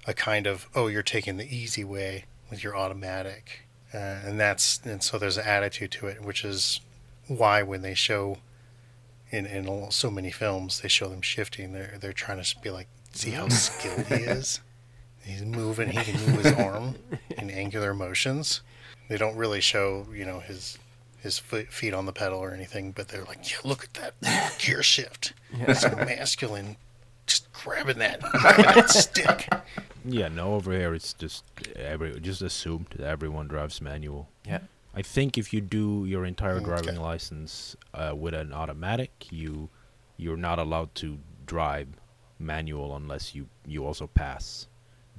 [0.07, 4.79] a kind of oh you're taking the easy way with your automatic uh, and that's
[4.83, 6.79] and so there's an attitude to it which is
[7.27, 8.37] why when they show
[9.31, 12.87] in in so many films they show them shifting they're they're trying to be like
[13.13, 14.59] see how skilled he is
[15.23, 16.95] he's moving he can move his arm
[17.37, 18.61] in angular motions
[19.09, 20.77] they don't really show you know his
[21.19, 24.55] his foot, feet on the pedal or anything but they're like yeah look at that
[24.59, 26.77] gear shift It's so masculine
[27.31, 29.47] just grabbing that, grabbing that stick.
[30.03, 31.43] Yeah, no, over here it's just
[31.75, 34.27] every just assumed that everyone drives manual.
[34.45, 34.59] Yeah.
[34.93, 36.65] I think if you do your entire Okay.
[36.65, 39.69] driving license uh, with an automatic, you
[40.17, 41.87] you're not allowed to drive
[42.39, 44.67] manual unless you you also pass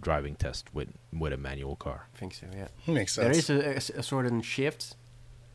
[0.01, 2.07] driving test with with a manual car.
[2.14, 2.68] I think so, yeah.
[2.87, 3.51] Makes There sense.
[3.51, 4.97] is a, a s- a sort of shift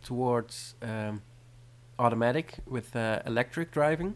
[0.03, 1.21] towards um,
[1.99, 4.15] automatic with uh, electric driving,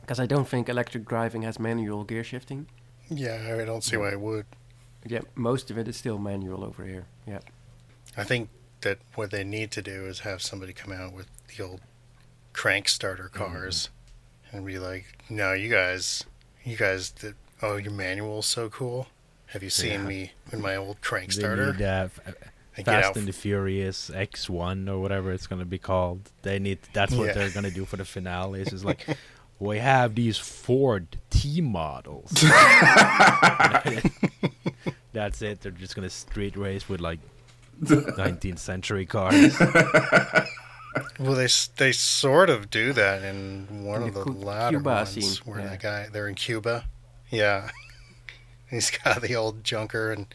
[0.00, 2.66] because I don't think electric driving has manual gear shifting.
[3.10, 4.46] yeah, I don't see why it would.
[5.06, 7.06] Yeah, most of it is still manual over here.
[7.26, 7.40] Yeah,
[8.16, 8.48] I think
[8.82, 11.26] that what they need to do is have somebody come out with
[11.56, 11.80] the old
[12.52, 13.88] crank starter cars
[14.52, 16.24] and be like, "No, you guys,
[16.64, 17.12] you guys,
[17.62, 19.08] oh, your manual's so cool.
[19.46, 20.06] Have you seen Yeah.
[20.06, 22.08] me in my old crank They starter?" need, uh,
[22.76, 26.30] And Fast and the Furious X1 or whatever it's gonna be called.
[26.42, 27.32] They need that's what Yeah.
[27.32, 28.60] they're gonna do for the finale.
[28.60, 29.04] It's just like
[29.58, 32.30] we have these Ford T models.
[35.12, 35.60] that's it.
[35.60, 37.18] They're just gonna street race with like
[37.82, 39.56] 19th century cars.
[41.18, 44.78] Well, they they sort of do that in one In of the the Cu- latter
[44.78, 45.70] Cuba ones, scene, where yeah.
[45.70, 46.84] the guy they're in Cuba,
[47.30, 47.70] yeah,
[48.70, 50.26] he's got the old junker, and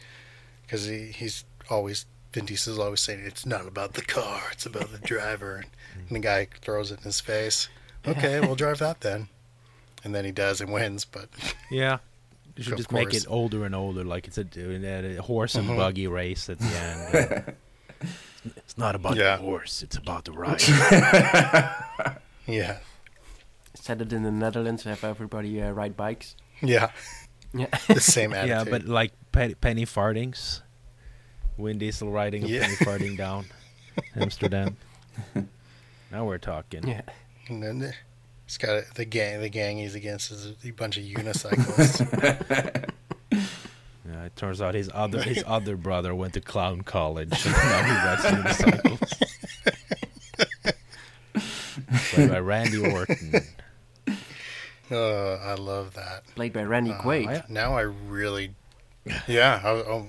[0.62, 4.90] because he he's always Vin Diesel's always saying it's not about the car, it's about
[4.92, 6.06] the driver, and, mm.
[6.08, 7.68] and the guy throws it in his face.
[8.06, 9.28] Okay, we'll drive that then,
[10.02, 11.28] and then he does and wins, but
[11.70, 11.98] Yeah.
[12.56, 14.46] You should Of just make it older and older, like it's a,
[15.18, 15.76] a horse and Mhm.
[15.76, 17.54] buggy race at the end.
[18.56, 19.36] it's not about Yeah.
[19.36, 20.62] the horse; it's about the ride.
[22.46, 22.78] yeah,
[23.74, 26.36] set it in the Netherlands, have everybody uh, ride bikes.
[26.62, 26.90] yeah,
[27.54, 28.48] Yeah, the same attitude.
[28.50, 30.62] yeah, but like pe- penny farthings,
[31.58, 32.62] Vin Diesel riding a Yeah.
[32.62, 33.46] penny farthing down
[34.16, 34.76] Amsterdam.
[36.12, 36.86] now we're talking.
[36.86, 37.02] yeah.
[38.48, 39.40] And then the- he's got the gang.
[39.40, 42.90] The gang he's against is a bunch of unicyclists.
[44.06, 47.32] Yeah, it turns out his other his other brother went to clown college.
[47.46, 49.12] And now he rides unicycles.
[52.12, 53.34] Played by Randy Orton.
[54.90, 56.24] uh, I love that.
[56.34, 57.28] Played by Randy Uh, Quaid.
[57.28, 58.54] I- now I really,
[59.26, 60.04] yeah, I, I,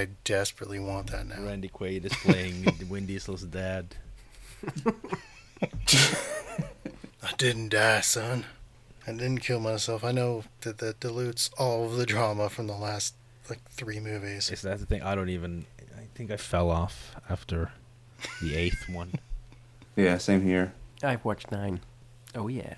[0.00, 1.42] I desperately want that now.
[1.44, 3.96] Randy Quaid is playing Vin Diesel's dad.
[7.24, 8.44] I didn't die, son.
[9.06, 10.04] I didn't kill myself.
[10.04, 13.14] I know that that dilutes all of the drama from the last
[13.48, 14.50] like three movies.
[14.50, 15.02] Is that the thing?
[15.02, 15.66] I don't even.
[15.96, 17.72] I think I fell off after
[18.42, 19.12] the eighth one.
[19.96, 20.72] Yeah, same here.
[21.02, 21.80] I've watched nine.
[22.34, 22.74] Oh yeah.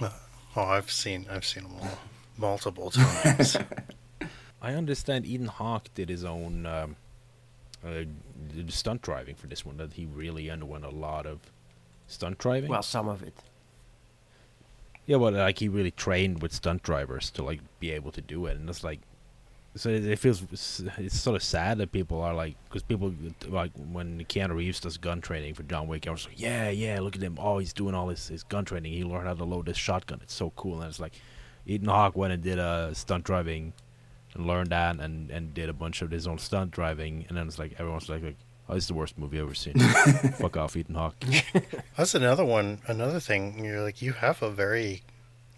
[0.00, 1.98] Oh, I've seen I've seen them all
[2.36, 3.56] multiple times.
[4.62, 6.96] I understand Ethan Hawke did his own um,
[7.84, 8.04] uh,
[8.68, 9.76] stunt driving for this one.
[9.76, 11.40] That he really underwent a lot of
[12.06, 12.70] stunt driving.
[12.70, 13.34] Well, some of it.
[15.06, 18.46] Yeah, well, like he really trained with stunt drivers to like be able to do
[18.46, 19.00] it, and it's like
[19.76, 20.42] so it, it feels
[20.98, 23.12] it's sort of sad that people are like because people
[23.48, 27.00] like when Keanu Reeves does gun training for John Wick, I was like, yeah, yeah,
[27.00, 28.92] look at him, oh, he's doing all this his gun training.
[28.92, 30.20] He learned how to load this shotgun.
[30.22, 30.80] It's so cool.
[30.80, 31.14] And it's like
[31.66, 33.72] Ethan Hawke went and did a uh, stunt driving
[34.34, 37.48] and learned that and and did a bunch of his own stunt driving, and then
[37.48, 38.36] it's like everyone's like, like
[38.68, 39.78] oh, this is the worst movie I've ever seen.
[40.38, 41.16] Fuck off, Ethan Hawke.
[41.96, 42.80] That's another one.
[42.86, 43.64] Another thing.
[43.64, 45.02] You're like you have a very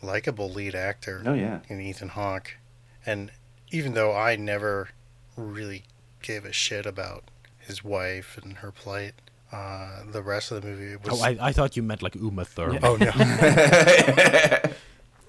[0.03, 1.23] likable lead actor.
[1.25, 1.61] Oh yeah.
[1.69, 2.57] In Ethan Hawke,
[3.05, 3.31] and
[3.71, 4.91] even though I never
[5.37, 5.85] really
[6.23, 7.25] gave a shit about
[7.59, 9.15] his wife and her plight,
[9.53, 11.21] uh, the rest of the movie was.
[11.21, 12.81] Oh, I, I thought you meant like Uma Thurman.
[12.83, 13.13] Oh no.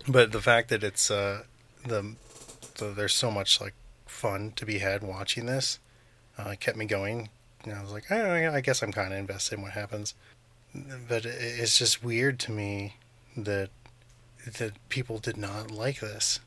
[0.08, 1.44] but the fact that it's uh,
[1.86, 2.16] the,
[2.76, 3.74] the there's so much like
[4.06, 5.80] fun to be had watching this,
[6.38, 7.30] uh, kept me going.
[7.68, 10.14] And I was like, oh, I guess I'm kind of invested in what happens.
[10.74, 12.96] But it's just weird to me
[13.36, 13.70] that
[14.58, 16.40] that people did not like this.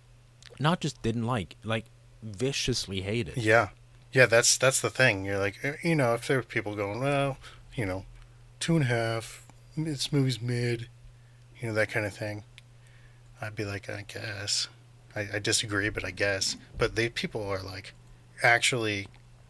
[0.58, 1.84] Not just didn't like, like
[2.22, 3.36] viciously hated.
[3.36, 3.68] Yeah,
[4.12, 4.26] yeah.
[4.26, 5.24] That's that's the thing.
[5.24, 7.36] You're like, uh, you know, if there were people going, well,
[7.74, 8.04] you know,
[8.58, 9.46] two and a half,
[9.76, 10.88] this movie's mid,
[11.60, 12.44] you know, that kind of thing.
[13.40, 14.68] I'd be like, I guess.
[15.16, 16.56] I, I disagree, but I guess.
[16.78, 17.94] But they people are like,
[18.42, 19.08] actually,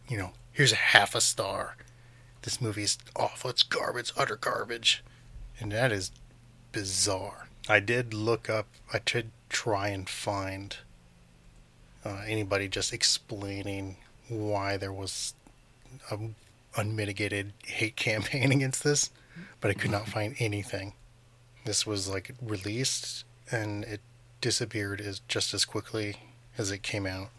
[0.08, 1.74] you know, here's a half a star.
[2.42, 3.48] This movie is awful.
[3.48, 5.02] It's garbage, utter garbage,
[5.58, 6.10] and that is
[6.70, 7.48] bizarre.
[7.66, 8.66] I did look up.
[8.92, 10.76] I did try and find
[12.04, 13.96] uh, anybody just explaining
[14.28, 15.32] why there was
[16.10, 16.18] a
[16.76, 19.08] unmitigated hate campaign against this,
[19.62, 20.92] but I could not find anything.
[21.64, 24.02] This was like released and it
[24.42, 26.16] disappeared as just as quickly
[26.58, 27.30] as it came out,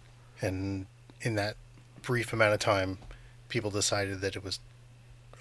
[0.41, 0.88] and
[1.22, 1.55] in that
[2.01, 2.97] brief amount of time,
[3.52, 4.60] people decided that it was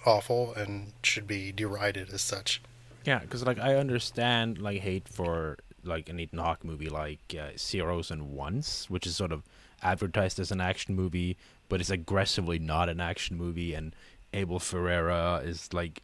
[0.05, 2.61] awful and should be derided as such.
[3.05, 7.57] Yeah, because like I understand like hate for like an Ethan Hawke movie like uh,
[7.57, 9.43] Zeros and Ones, which is sort of
[9.83, 11.39] advertised as an action movie,
[11.71, 13.73] but it's aggressively not an action movie.
[13.73, 13.95] And
[14.35, 16.03] Abel Ferrara is like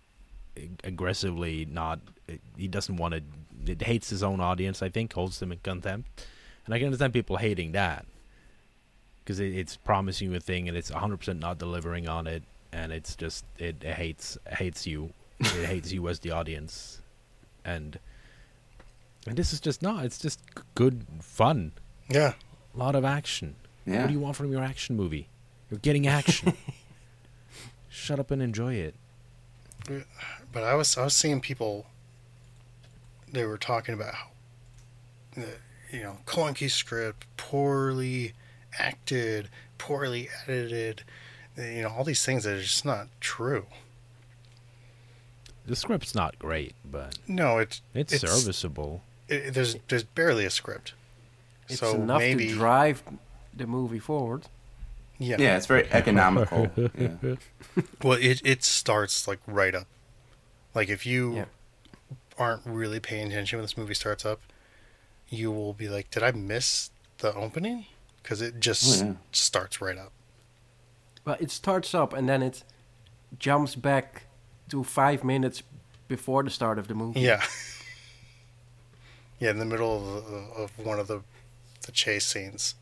[0.82, 2.00] aggressively not.
[2.56, 3.22] He doesn't want to.
[3.70, 4.82] It hates his own audience.
[4.82, 6.26] I think holds them in contempt,
[6.64, 8.06] and I can understand people hating that
[9.26, 12.92] because it, it's promising you a thing and it's 100% not delivering on it, and
[12.92, 15.12] it's just it, it hates hates you.
[15.40, 17.02] it hates you as the audience,
[17.64, 17.98] and
[19.26, 20.04] and this is just not.
[20.04, 20.40] It's just
[20.74, 21.72] good fun.
[22.08, 22.34] Yeah.
[22.74, 23.56] A lot of action.
[23.84, 24.02] Yeah.
[24.02, 25.28] What do you want from your action movie?
[25.70, 26.54] You're getting action.
[27.88, 28.94] Shut up and enjoy it.
[30.52, 31.86] But I was I was seeing people.
[33.32, 34.26] They were talking about how,
[35.36, 35.44] uh,
[35.92, 38.32] you know, clunky script, poorly
[38.78, 39.48] acted,
[39.78, 41.02] poorly edited,
[41.56, 43.66] you know, all these things that are just not true.
[45.66, 50.50] The script's not great, but no, it's it's, it's serviceable it, there's there's barely a
[50.50, 50.94] script.
[51.68, 53.02] It's so enough maybe, to drive
[53.54, 54.42] the movie forward.
[55.18, 56.70] Yeah, yeah, it's very economical.
[56.76, 57.36] yeah.
[58.02, 59.86] Well, it it starts like right up.
[60.74, 61.44] Like if you yeah.
[62.38, 64.40] aren't really paying attention when this movie starts up,
[65.28, 67.86] you will be like, "Did I miss the opening?"
[68.26, 69.12] Because it just oh, yeah.
[69.30, 70.10] starts right up.
[71.24, 72.64] Well, it starts up and then it
[73.38, 74.24] jumps back
[74.68, 75.62] to five minutes
[76.08, 77.20] before the start of the movie.
[77.20, 77.42] Yeah.
[79.38, 81.20] Yeah, in the middle of, uh, of one of the
[81.84, 82.74] the chase scenes.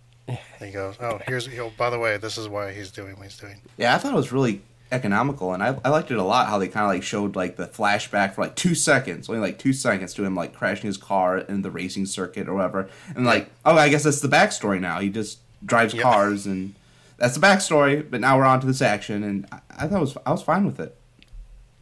[0.60, 3.24] he goes, "Oh, here's you know, by the way, this is why he's doing what
[3.24, 4.62] he's doing." Yeah, I thought it was really
[4.94, 6.48] economical, and I, I liked it a lot.
[6.48, 9.58] How they kind of like showed like the flashback for like two seconds, only like
[9.58, 13.26] two seconds to him like crashing his car in the racing circuit or whatever, and
[13.26, 15.00] like, oh, I guess that's the backstory now.
[15.00, 16.02] He just drives yep.
[16.02, 16.74] cars, and
[17.16, 18.08] that's the backstory.
[18.08, 20.42] But now we're on to this action, and I, I thought it was I was
[20.42, 20.96] fine with it.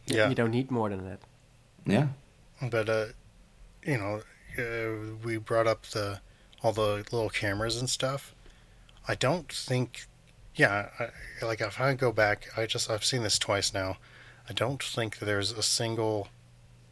[0.05, 1.19] Yeah, you don't need more than that.
[1.85, 2.07] Yeah,
[2.61, 3.05] but uh,
[3.85, 4.21] you know,
[4.57, 6.19] uh, we brought up the
[6.61, 8.33] all the little cameras and stuff.
[9.07, 10.05] I don't think,
[10.55, 13.97] yeah, I, like if I go back, I just I've seen this twice now.
[14.49, 16.27] I don't think there's a single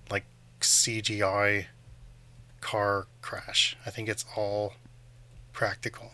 [0.10, 0.26] like
[0.62, 1.66] CGI
[2.60, 3.78] car crash.
[3.86, 4.74] I think it's all
[5.54, 6.12] practical.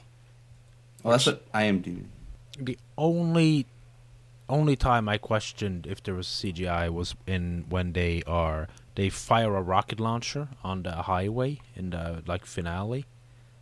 [1.04, 2.10] Well, that's what I am doing.
[2.60, 3.68] The only
[4.50, 9.56] only time I questioned if there was CGI was in when they are they fire
[9.56, 13.06] a rocket launcher on the highway in the like finale,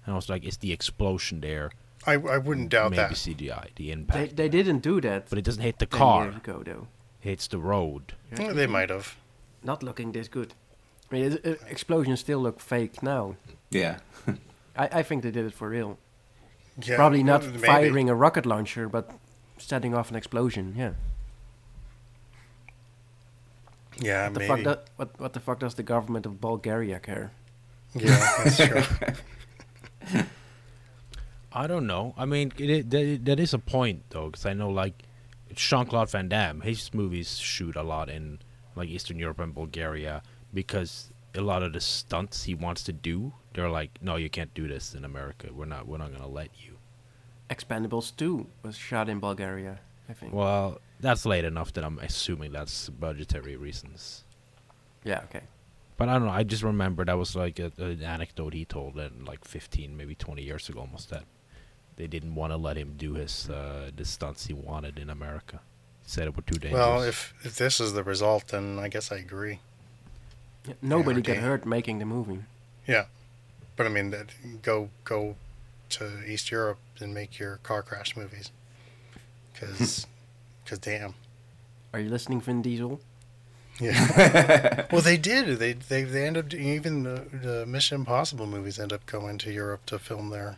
[0.06, 1.72] and I was like, "Is the explosion there?"
[2.06, 3.12] I, I wouldn't doubt maybe that.
[3.12, 4.36] CGI, the impact.
[4.36, 6.26] They, they didn't do that, but it doesn't hit the car.
[6.26, 6.88] Years ago, though.
[7.24, 8.14] It hits the road.
[8.38, 9.18] Yeah, they might have.
[9.64, 10.54] Not looking this good.
[11.12, 13.36] I mean, it, it, explosions still look fake now.
[13.72, 14.00] Yeah.
[14.76, 15.98] I, I think they did it for real.
[16.82, 17.58] Yeah, Probably not maybe.
[17.60, 19.10] firing a rocket launcher, but
[19.58, 20.76] setting off an explosion.
[20.78, 20.94] Yeah.
[23.98, 24.64] Yeah, what the maybe.
[24.64, 27.32] Fuck do, what, what the fuck does the government of Bulgaria care?
[27.94, 28.84] Yeah, that's true.
[31.56, 32.14] I don't know.
[32.18, 35.04] I mean, it, it, that, that is a point though, because I know like
[35.54, 38.40] Jean Claude Van Damme, his movies shoot a lot in
[38.76, 40.22] like Eastern Europe and Bulgaria
[40.54, 44.54] because a lot of the stunts he wants to do, they're like, no, you can't
[44.54, 45.48] do this in America.
[45.54, 45.88] We're not.
[45.88, 46.78] We're not gonna let you.
[47.50, 49.80] Expendables 2 was shot in Bulgaria,
[50.10, 50.34] I think.
[50.34, 54.24] Well, that's late enough that I'm assuming that's budgetary reasons.
[55.04, 55.44] yeah, okay.
[55.98, 56.34] But I don't know.
[56.34, 60.16] I just remember that was like a, an anecdote he told in like 15, maybe
[60.16, 61.24] 20 years ago, almost that
[61.98, 65.60] they didn't want to let him do his uh, the stunts he wanted in America.
[66.04, 66.74] He said it were too dangerous.
[66.80, 69.60] Well, if if this is the result, then I guess I agree.
[70.68, 71.36] Yeah, Nobody okay.
[71.36, 72.40] got hurt making the movie.
[72.88, 73.06] Yeah,
[73.76, 74.28] but I mean, that,
[74.62, 75.36] go go
[75.90, 78.52] to East Europe and make your car crash movies,
[79.54, 80.06] because
[80.82, 81.14] damn,
[81.94, 83.00] Are you listening, Vin Diesel?
[83.80, 84.86] yeah.
[84.92, 85.60] well, they did.
[85.60, 89.52] They they they end up even the, the Mission Impossible movies end up going to
[89.52, 90.58] Europe to film their.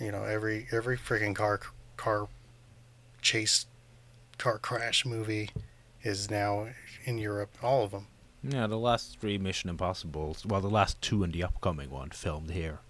[0.00, 1.60] You know, every every freaking car
[1.96, 2.28] car
[3.22, 3.66] chase,
[4.38, 5.50] car crash movie
[6.02, 6.68] is now
[7.04, 7.50] in Europe.
[7.62, 8.06] All of them.
[8.42, 12.50] yeah, the last three Mission Impossibles, well, the last two and the upcoming one filmed
[12.50, 12.80] here,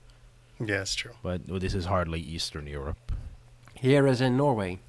[0.58, 1.12] Yeah, it's true.
[1.22, 3.12] but well, this is hardly Eastern Europe.
[3.74, 4.80] Here as in Norway.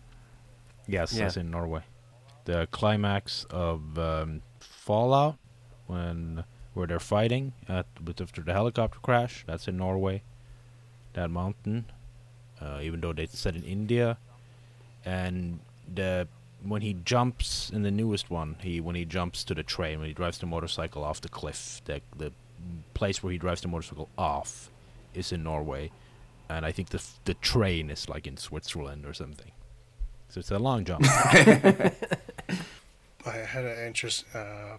[0.87, 1.23] Yes, Yeah.
[1.25, 1.81] that's in Norway.
[2.45, 5.37] The climax of um, Fallout,
[5.87, 6.43] when
[6.73, 10.23] where they're fighting at with after the helicopter crash, that's in Norway.
[11.13, 11.85] That mountain,
[12.61, 14.17] uh, even though they said in India,
[15.03, 15.59] and
[15.93, 16.27] the
[16.63, 20.07] when he jumps in the newest one, he when he jumps to the train when
[20.07, 22.31] he drives the motorcycle off the cliff, the the
[22.93, 24.69] place where he drives the motorcycle off
[25.13, 25.91] is in Norway,
[26.49, 29.51] and I think the the train is like in Switzerland or something.
[30.29, 31.05] So it's a long jump.
[31.07, 31.93] I
[33.25, 34.25] had an interest.
[34.33, 34.77] Uh,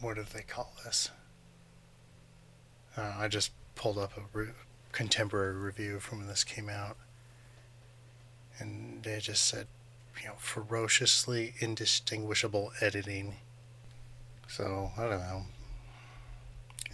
[0.00, 1.10] what did they call this?
[2.96, 4.48] Uh, I just pulled up a re-
[4.94, 6.96] contemporary review from when this came out,
[8.60, 9.66] and they just said,
[10.22, 13.34] you know, ferociously indistinguishable editing.
[14.46, 15.42] So I don't know.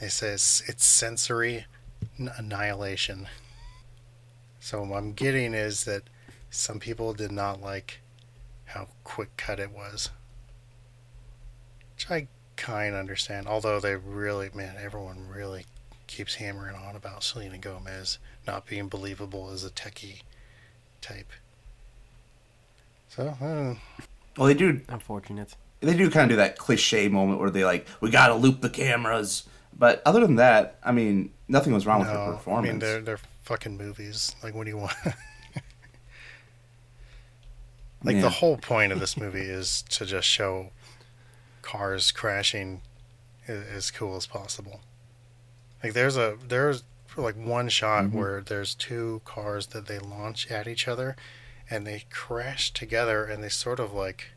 [0.00, 1.66] They say it's, it's sensory
[2.18, 3.28] annihilation.
[4.60, 6.04] So what I'm getting is that
[6.48, 8.00] some people did not like
[8.64, 10.08] how quick cut it was.
[11.94, 13.46] Which I kind of understand.
[13.46, 15.66] Although they really, man, everyone really
[16.10, 20.22] keeps hammering on about Selena Gomez not being believable as a techie
[21.00, 21.30] type.
[23.08, 23.80] So, I.
[24.36, 25.56] Well, they do Unfortunate.
[25.80, 28.70] they do kind of do that cliche moment where they like we gotta loop the
[28.70, 29.44] cameras.
[29.76, 33.00] But other than that, I mean, nothing was wrong with her no, I mean, they're,
[33.00, 34.34] they're fucking movies.
[34.42, 34.92] Like, what do you want?
[38.04, 38.20] like, Yeah.
[38.22, 40.70] the whole point of this movie is to just show
[41.62, 42.82] cars crashing
[43.48, 44.80] as cool as possible.
[45.82, 46.82] Like, there's a, there's
[47.16, 48.18] like one shot Mm-hmm.
[48.18, 51.16] where there's two cars that they launch at each other
[51.68, 54.28] and they crash together and they sort of like,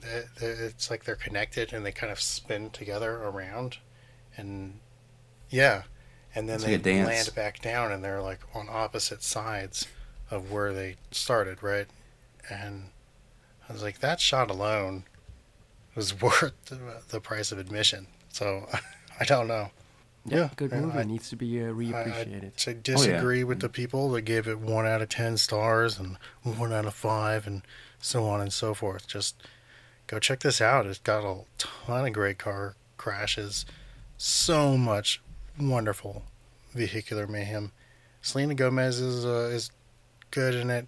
[0.00, 3.78] they- it's like they're connected and they kind of spin together around.
[4.36, 4.80] And
[5.50, 5.82] yeah.
[6.34, 9.86] And then It's they like land back down and they're like on opposite sides
[10.30, 11.86] of where they started, right?
[12.48, 12.88] And
[13.68, 15.04] I was like, that shot alone
[15.94, 16.54] was worth
[17.10, 18.06] the price of admission.
[18.30, 18.66] So
[19.20, 19.70] I don't know.
[20.24, 20.98] Yeah, Good movie.
[20.98, 22.68] I- needs to be uh, I, reappreciated.
[22.68, 26.72] I disagree with the people that gave it one out of ten stars and one
[26.72, 27.62] out of five and
[28.00, 29.08] so on and so forth.
[29.08, 29.42] Just
[30.06, 30.86] go check this out.
[30.86, 33.66] It's got a ton of great car crashes,
[34.16, 35.20] so much
[35.60, 36.22] wonderful
[36.72, 37.72] vehicular mayhem.
[38.20, 39.70] Selena Gomez is uh, is
[40.30, 40.86] good in it.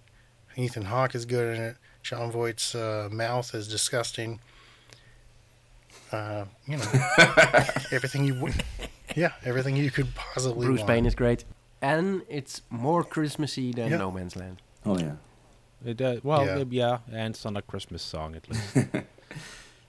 [0.55, 1.75] Ethan Hawke is good in it.
[2.03, 4.39] Jon Voight's uh, mouth is disgusting.
[6.11, 6.83] Uh, you know,
[7.91, 8.53] everything you would,
[9.15, 10.89] yeah, everything you could possibly Bruce want.
[10.89, 11.43] Payne is great.
[11.81, 13.97] And it's more Christmassy than Yeah.
[13.97, 14.61] No Man's Land.
[14.85, 15.13] oh yeah.
[15.85, 16.57] It, uh, well, Yeah.
[16.57, 16.63] yeah.
[16.69, 18.87] yeah, and it's on a Christmas song at least.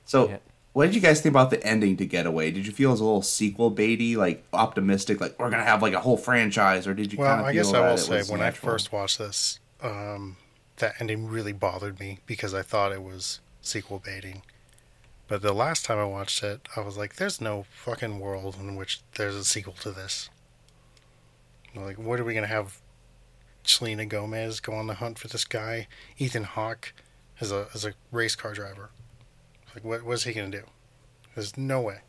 [0.04, 0.36] So, Yeah.
[0.72, 2.50] what did you guys think about the ending to Getaway?
[2.52, 5.82] Did you feel it was a little sequel baity, like optimistic, like we're gonna have
[5.82, 7.96] like a whole franchise, or did you Well, kind of I feel guess I will
[7.96, 10.36] say was when I first watched this, um,
[10.76, 14.42] that ending really bothered me because I thought it was sequel baiting.
[15.28, 18.76] But the last time I watched it, I was like, "There's no fucking world in
[18.76, 20.30] which there's a sequel to this."
[21.74, 22.80] Like, what are we gonna have?
[23.64, 25.88] Selena Gomez go on the hunt for this guy.
[26.18, 26.92] Ethan Hawke
[27.40, 28.90] as a as a race car driver.
[29.74, 30.64] Like, what what's he gonna do?
[31.34, 32.00] There's no way.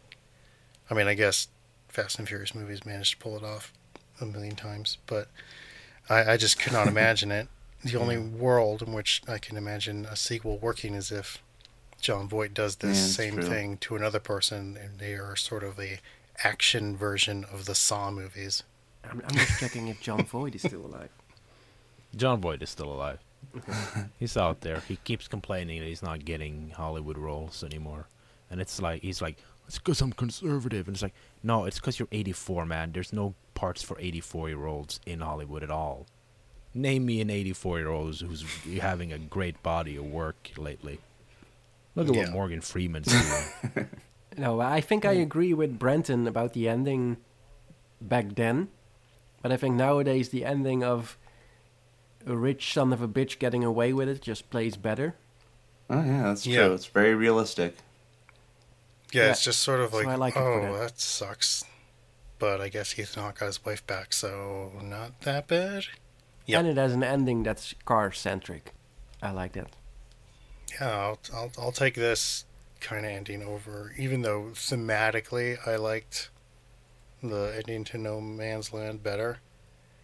[0.89, 1.47] I mean, I guess
[1.89, 3.74] Fast and Furious movies managed to pull it off
[4.22, 5.30] a million times, but
[6.09, 7.47] I, I just could not imagine it.
[7.84, 11.43] The only world in which I can imagine a sequel working is if
[12.00, 13.43] Jon Voight does this Yeah, same true.
[13.50, 16.00] thing to another person, and they are sort of a
[16.43, 18.64] action version of the Saw movies.
[19.04, 21.10] I'm, I'm just checking if Jon Voight is still alive.
[22.16, 23.20] Jon Voight is still alive.
[24.20, 24.82] he's out there.
[24.88, 28.08] He keeps complaining that he's not getting Hollywood roles anymore,
[28.50, 29.38] and it's like he's like,
[29.68, 32.91] "It's because I'm conservative," and it's like, "No, it's because you're 84, man.
[32.91, 36.06] There's no parts for 84 year olds in Hollywood at all.
[36.74, 38.43] Name me an 84 year old who's
[38.82, 41.00] having a great body of work lately.
[41.98, 42.22] Look at Yeah.
[42.26, 43.08] what Morgan Freeman's
[43.76, 43.88] doing.
[44.38, 45.24] No, I think I mm.
[45.24, 47.18] agree with Brenton about the ending
[48.00, 48.68] back then,
[49.41, 51.18] but I think nowadays the ending of
[52.26, 55.16] a rich son of a bitch getting away with it just plays better.
[55.89, 56.54] Oh yeah, that's true.
[56.54, 56.68] Yeah.
[56.74, 57.78] It's very realistic.
[59.12, 59.32] Yeah, Yeah.
[59.32, 60.80] it's just sort of So like, I like oh, that.
[60.80, 61.64] that sucks.
[62.38, 65.86] But I guess Ethan Hawke got his wife back, so not that bad.
[66.45, 66.60] Yep.
[66.60, 68.74] And it has an ending that's car centric.
[69.24, 69.72] I like that.
[70.74, 72.45] Yeah, I'll, I'll, I'll take this
[72.80, 76.30] kind of ending over, even though thematically I liked
[77.24, 79.39] the ending to No Man's Land better.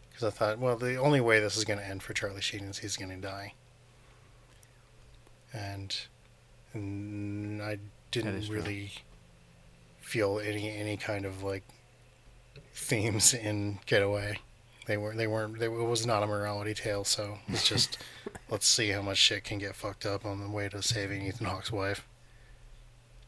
[0.09, 2.65] Because I thought, well, the only way this is going to end for Charlie Sheen
[2.65, 3.53] is he's going to die.
[5.51, 5.95] And,
[6.73, 7.79] and I
[8.11, 8.55] didn't true.
[8.55, 8.91] really
[10.01, 11.63] feel any any kind of like
[12.73, 14.39] themes in Getaway.
[14.85, 15.17] They weren't.
[15.17, 15.59] They weren't.
[15.59, 17.03] They, it was not a morality tale.
[17.03, 17.97] So it's just
[18.49, 21.47] let's see how much shit can get fucked up on the way to saving Ethan
[21.47, 22.07] Hawke's wife.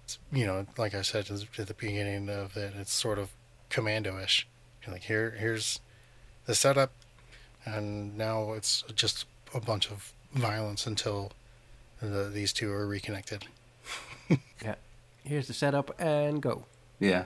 [0.03, 3.29] It's, you know, like I said at the beginning of it, it's sort of
[3.69, 4.47] commando-ish.
[4.85, 5.79] You're like, here, here's
[6.45, 6.91] the setup,
[7.65, 11.31] and now it's just a bunch of violence until
[12.01, 13.45] the, these two are reconnected.
[14.63, 14.75] Yeah,
[15.23, 16.65] here's the setup and go.
[16.99, 17.25] Yeah,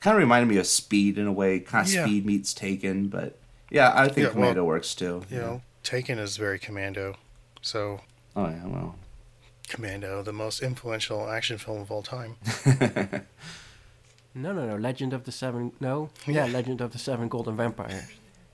[0.00, 1.60] kind of reminded me of Speed in a way.
[1.60, 2.04] Kind of Yeah.
[2.04, 3.36] Speed meets Taken, but
[3.70, 5.22] yeah, I think Yeah, well, Commando works too.
[5.30, 7.16] You know, Taken is very commando.
[7.62, 8.00] So
[8.36, 8.96] Oh yeah, well.
[9.68, 12.36] Commando, the most influential action film of all time.
[14.34, 14.76] No, no, no.
[14.76, 15.72] Legend of the Seven.
[15.80, 18.04] No, yeah, Legend of the Seven Golden Vampires.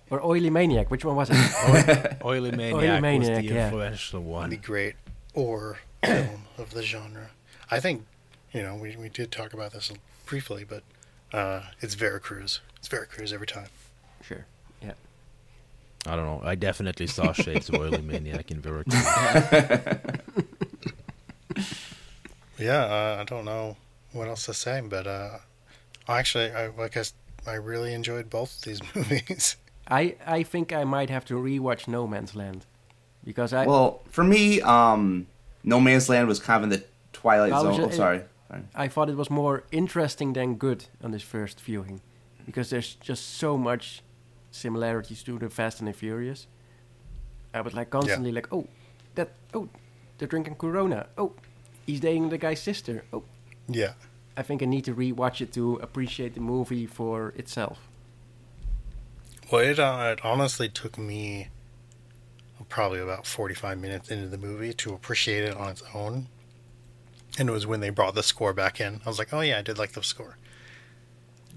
[0.08, 0.90] Or Oily Maniac.
[0.90, 2.16] Which one was it?
[2.24, 3.66] Oily Maniac, Oily Maniac, was the influential yeah.
[3.66, 4.60] influential the one.
[4.62, 4.94] great
[5.34, 7.30] or film of the genre.
[7.70, 8.06] I think,
[8.52, 9.92] you know, we, we did talk about this
[10.24, 10.82] briefly, but
[11.32, 12.60] uh, it's Veracruz.
[12.78, 13.68] It's Veracruz every time.
[14.22, 14.46] sure.
[16.06, 16.12] Yeah.
[16.12, 16.40] I don't know.
[16.44, 18.94] I definitely saw shades of Oily Maniac in Veracruz.
[22.58, 23.76] Yeah, uh, I don't know
[24.12, 25.38] what else to say, but uh,
[26.08, 27.12] actually, I, like I, s-
[27.46, 29.56] I really enjoyed both these movies.
[29.88, 32.64] I I think I might have to rewatch No Man's Land
[33.24, 35.26] because I Well, for me, um,
[35.64, 37.76] No Man's Land was kind of in the Twilight Zone.
[37.76, 38.22] ju- oh, sorry.
[38.48, 38.62] sorry.
[38.74, 42.00] I thought it was more interesting than good on this first viewing
[42.46, 44.02] because there's just so much
[44.56, 46.46] similarities to the Fast and the Furious.
[47.54, 48.66] I was like constantly like, oh,
[49.14, 49.68] that oh,
[50.18, 51.06] they're drinking Corona.
[51.16, 51.32] Oh,
[51.86, 53.04] he's dating the guy's sister.
[53.12, 53.24] Oh,
[53.68, 53.92] yeah.
[54.36, 57.88] I think I need to rewatch it to appreciate the movie for itself.
[59.50, 61.48] Well, it, uh, it honestly took me
[62.68, 66.26] probably about 45 minutes into the movie to appreciate it on its own.
[67.38, 69.00] And it was when they brought the score back in.
[69.04, 70.36] I was like, oh, yeah, I did like the score.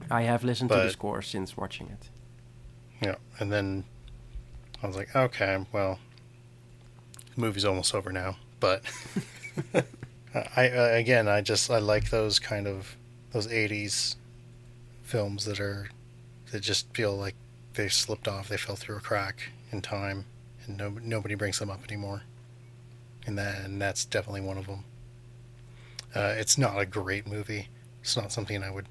[0.10, 2.10] I have listened to the score since watching it.
[3.02, 3.16] Yeah.
[3.40, 3.86] And then
[4.84, 6.00] I was like, okay, well,
[7.36, 8.38] the movie's almost over now.
[8.60, 8.84] But
[10.56, 12.96] I, uh, again, I just, I like those kind of,
[13.32, 14.16] those 80s
[15.04, 15.90] films that are,
[16.52, 17.36] that just feel like
[17.74, 20.26] they slipped off, they fell through a crack in time,
[20.66, 22.24] and no, nobody brings them up anymore.
[23.26, 24.84] And that, that's definitely one of them.
[26.16, 27.68] Uh, it's not a great movie.
[28.02, 28.88] It's not something I would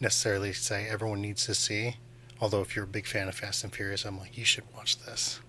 [0.00, 1.96] necessarily say everyone needs to see.
[2.40, 4.98] Although, if you're a big fan of Fast and Furious, I'm like, you should watch
[5.04, 5.40] this.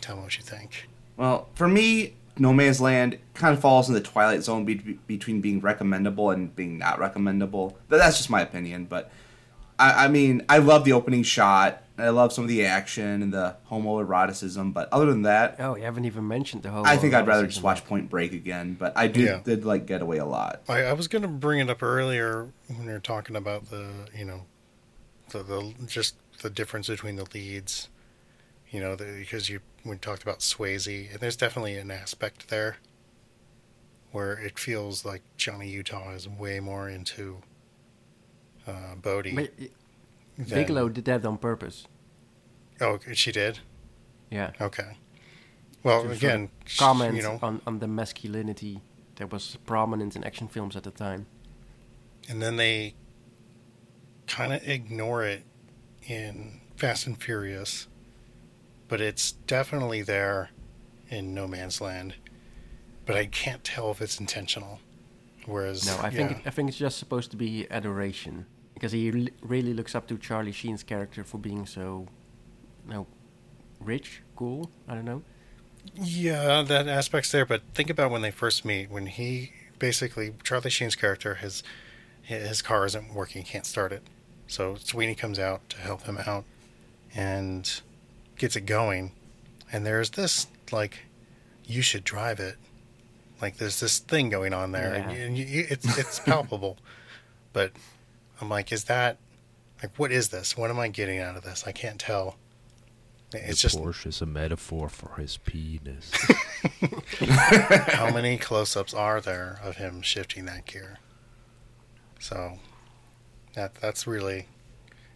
[0.00, 0.88] Tell me what you think.
[1.16, 5.40] Well, for me, No Man's Land kind of falls in the twilight zone be- between
[5.40, 7.76] being recommendable and being not recommendable.
[7.88, 8.84] That's just my opinion.
[8.84, 9.10] But
[9.78, 11.82] I, I mean, I love the opening shot.
[12.00, 14.72] I love some of the action and the homoeroticism.
[14.72, 16.86] But other than that, Oh, you haven't even mentioned the whole.
[16.86, 18.74] I think I'd rather just watch Point Break again.
[18.78, 19.40] But I do Yeah.
[19.42, 20.62] did like Getaway a lot.
[20.68, 23.88] I, I was going to bring it up earlier when we were talking about the,
[24.16, 24.44] you know,
[25.30, 27.88] the, the just the difference between the leads.
[28.70, 32.76] You know, the, because you we talked about Swayze, and there's definitely an aspect there
[34.12, 37.38] where it feels like Johnny Utah is way more into
[38.66, 39.34] uh, Bodhi.
[39.34, 39.50] But
[40.36, 41.86] than- Bigelow did that on purpose.
[42.80, 43.58] Oh, she did.
[44.30, 44.52] Yeah.
[44.60, 44.96] Okay.
[45.82, 48.80] Well, To again, comment you know, on, on the masculinity
[49.16, 51.26] that was prominent in action films at the time.
[52.28, 52.94] and then they
[54.28, 55.42] kind of ignore it
[56.06, 57.88] in Fast and Furious,
[58.88, 60.50] but it's definitely there
[61.08, 62.14] in No Man's Land.
[63.06, 64.80] But I can't tell if it's intentional.
[65.46, 68.44] Whereas, No, I yeah, think I think it's just supposed to be adoration.
[68.74, 72.06] because he l- really looks up to Charlie Sheen's character for being so,
[72.86, 73.06] you know,
[73.80, 74.70] rich, cool.
[74.86, 75.22] I don't know.
[75.94, 78.90] Yeah, that aspect's there, but think about when they first meet.
[78.90, 81.62] When he basically Charlie Sheen's character, his
[82.22, 84.02] his car isn't working, can't start it.
[84.48, 86.44] So Sweeney comes out to help him out
[87.14, 87.80] and
[88.36, 89.12] gets it going.
[89.72, 91.00] And there's this like,
[91.64, 92.56] you should drive it.
[93.40, 95.16] Like there's this thing going on there, and, Yeah.
[95.18, 96.76] you, and you, it's it's palpable.
[97.52, 97.70] But
[98.40, 99.18] I'm like, is that
[99.80, 100.56] like what is this?
[100.56, 101.62] What am I getting out of this?
[101.66, 102.36] I can't tell.
[103.32, 106.10] It's the just Porsche is a metaphor for his penis.
[107.88, 110.96] how many close-ups are there of him shifting that gear?
[112.18, 112.58] So
[113.54, 114.46] that that's really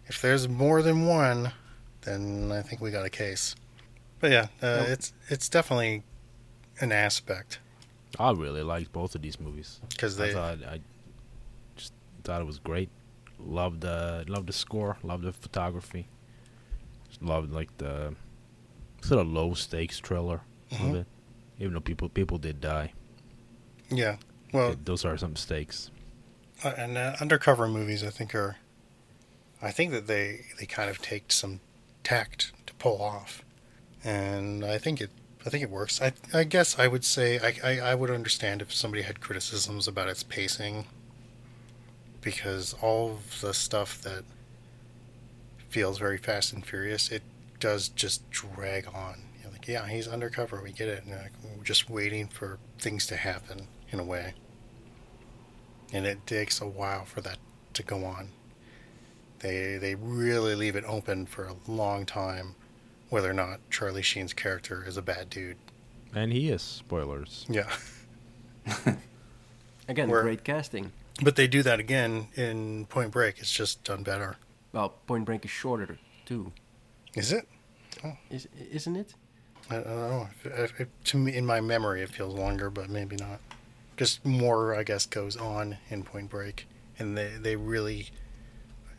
[0.09, 1.53] if there's more than one,
[2.03, 3.55] then I think we got a case.
[4.21, 4.89] But yeah, uh, Nope.
[4.89, 6.03] it's it's definitely
[6.81, 7.59] an aspect
[8.19, 9.81] I really liked both of these movies.
[9.91, 10.81] because I they thought I
[11.77, 11.93] just
[12.25, 12.89] thought it was great.
[13.39, 14.97] Loved the loved the score.
[15.03, 16.07] Loved the photography.
[17.09, 18.15] Just loved like the
[19.03, 20.91] sort of low stakes thriller Mhm.
[20.91, 21.07] of it.
[21.59, 22.93] Even though people people did die,
[23.91, 24.17] yeah.
[24.53, 25.91] Well, It- those are some stakes.
[26.65, 28.57] Uh, and uh, undercover movies I think are
[29.61, 31.61] I think that they they kind of take some
[32.03, 33.45] tact to pull off,
[34.03, 35.11] and I think it
[35.47, 36.03] I think it works.
[36.03, 39.87] I I guess I would say I I, I would understand if somebody had criticisms
[39.87, 40.87] about its pacing,
[42.21, 44.25] because all of the stuff that
[45.69, 47.23] feels very Fast and Furious it
[47.61, 49.23] does just drag on.
[49.41, 50.61] You're like, yeah, he's undercover.
[50.63, 51.05] We get it.
[51.05, 54.35] And like, we're just waiting for things to happen in a way
[55.93, 57.39] and it takes a while for that
[57.75, 58.31] to go on.
[59.41, 62.55] They they really leave it open for a long time
[63.11, 65.59] whether or not Charlie Sheen's character is a bad dude.
[66.15, 67.45] And he is spoilers.
[67.49, 67.71] Yeah.
[69.89, 70.93] Again, Where- great casting.
[71.23, 73.39] But they do that again in Point Break.
[73.39, 74.37] It's just done better.
[74.73, 76.53] Well, Point Break is shorter too,
[77.15, 77.47] Is it?
[78.03, 78.17] Oh.
[78.31, 79.15] is isn't it?
[79.69, 80.29] I don't know.
[80.45, 83.41] If, if, to me, in my memory, it feels longer, but maybe not.
[83.97, 86.67] Just more, I guess, goes on in Point Break,
[86.99, 88.09] and they they really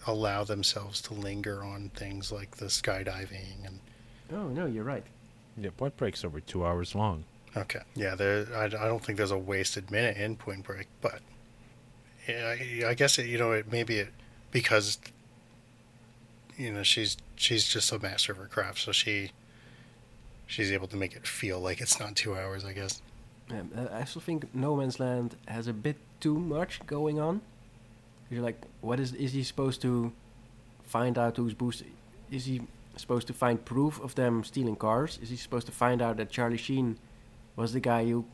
[0.05, 3.79] allow themselves to linger on things like the skydiving and
[4.31, 5.03] Oh no, you're right.
[5.57, 7.25] Yeah, Point Break's over two hours long.
[7.55, 7.81] Okay.
[7.95, 8.47] Yeah, there.
[8.55, 11.19] I, I don't think there's a wasted minute in Point Break, but
[12.27, 14.09] yeah, I, I guess it, you know it maybe it
[14.51, 14.97] because
[16.57, 19.31] you know she's she's just a master of her craft, so she
[20.47, 22.65] she's able to make it feel like it's not two hours.
[22.65, 23.01] I guess.
[23.53, 27.41] Um, I still think No Man's Land has a bit too much going on.
[28.29, 30.11] You're like, what is is he supposed to
[30.83, 31.83] find out who's boost?
[32.31, 32.61] Is he
[32.95, 35.19] supposed to find proof of them stealing cars?
[35.21, 36.97] Is he supposed to find out that Charlie Sheen
[37.55, 38.25] was the guy who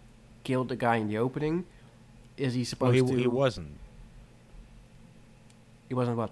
[0.43, 1.65] killed the guy in the opening?
[2.37, 3.17] Is he Well, supposed he, to?
[3.17, 3.77] he wasn't
[5.89, 6.31] He wasn't what?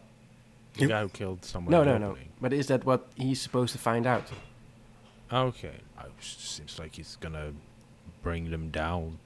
[0.75, 1.71] the You- guy who killed someone.
[1.71, 2.17] No, in the no, no.
[2.39, 4.23] But is that what he's supposed to find out?
[5.33, 7.51] Okay, I, seems like he's gonna
[8.27, 9.17] bring them down.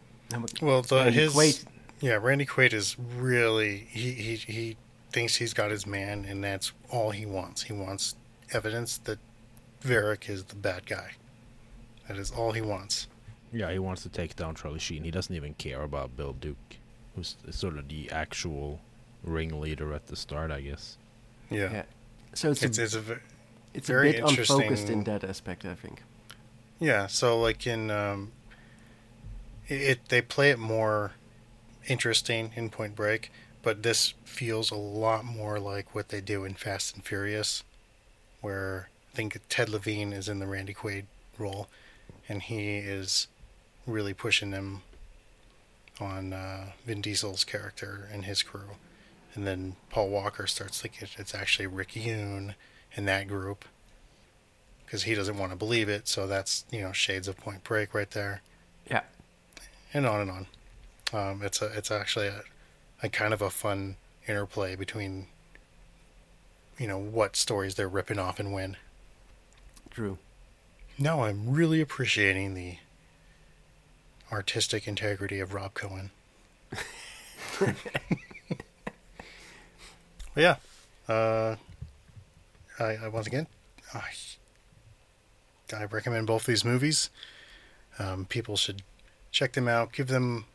[0.61, 1.65] Well, the Randy his Quaid-
[2.01, 4.77] yeah, Randy Quaid is really he, he he
[5.11, 7.63] thinks he's got his man, and that's all he wants.
[7.63, 8.15] He wants
[8.53, 9.17] evidence that
[9.81, 11.11] Varrick is the bad guy.
[12.07, 13.07] That is all he wants.
[13.51, 15.03] Yeah, he wants to take down Charlie Sheen.
[15.03, 16.77] He doesn't even care about Bill Duke,
[17.15, 18.79] who's sort of the actual
[19.23, 20.97] ringleader at the start, I guess.
[21.49, 21.83] Yeah, Yeah.
[22.33, 23.19] So it's it's a, it's a
[23.73, 26.03] it's very a bit unfocused in that aspect, I think.
[26.79, 28.31] Yeah, so like in um,
[29.67, 31.11] it, they play it more
[31.87, 33.31] interesting in Point Break,
[33.61, 37.63] but this feels a lot more like what they do in Fast and Furious,
[38.41, 41.05] where I think Ted Levine is in the Randy Quaid
[41.37, 41.67] role,
[42.27, 43.27] and he is
[43.85, 44.83] really pushing them
[45.99, 48.71] on uh, Vin Diesel's character and his crew,
[49.35, 52.55] and then Paul Walker starts thinking it's actually Rick Yune
[52.93, 53.65] in that group
[54.85, 56.07] because he doesn't want to believe it.
[56.07, 58.41] So that's you know shades of Point Break right there.
[59.93, 60.47] And on and on.
[61.13, 62.43] Um, it's a it's actually a,
[63.03, 63.97] a kind of a fun
[64.27, 65.27] interplay between
[66.77, 68.77] you know what stories they're ripping off and when.
[69.89, 70.17] True.
[70.97, 72.77] Now I'm really appreciating the
[74.31, 76.11] artistic integrity of Rob Cohen.
[80.35, 80.55] Yeah,
[81.09, 81.57] uh,
[82.79, 83.47] I, I once again,
[83.93, 84.01] I,
[85.75, 87.09] I recommend both these movies.
[87.99, 88.81] Um, people should
[89.31, 89.91] check them out.
[89.91, 90.45] Give them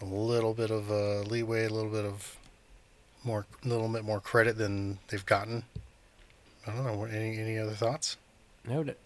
[0.00, 2.36] a little bit of uh, leeway, a little bit of
[3.24, 5.64] more, a little bit more credit than they've gotten.
[6.66, 7.04] I don't know.
[7.04, 8.16] Any any other thoughts?
[8.66, 8.98] No, that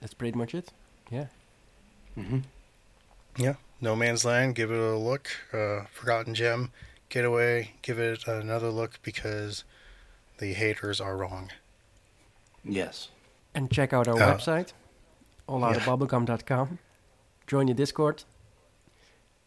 [0.00, 0.70] that's pretty much it.
[1.10, 1.26] Yeah.
[2.18, 2.38] Mm-hmm.
[3.38, 4.54] Yeah, No Man's Land.
[4.54, 5.28] Give it a look.
[5.52, 6.70] Uh, Forgotten Gem.
[7.10, 7.72] Getaway.
[7.82, 9.62] give it another look because
[10.38, 11.50] the haters are wrong.
[12.64, 13.08] Yes.
[13.54, 14.72] And check out our Uh, website,
[15.48, 16.78] allouttabubblegum.com.
[17.46, 18.24] Join the Discord.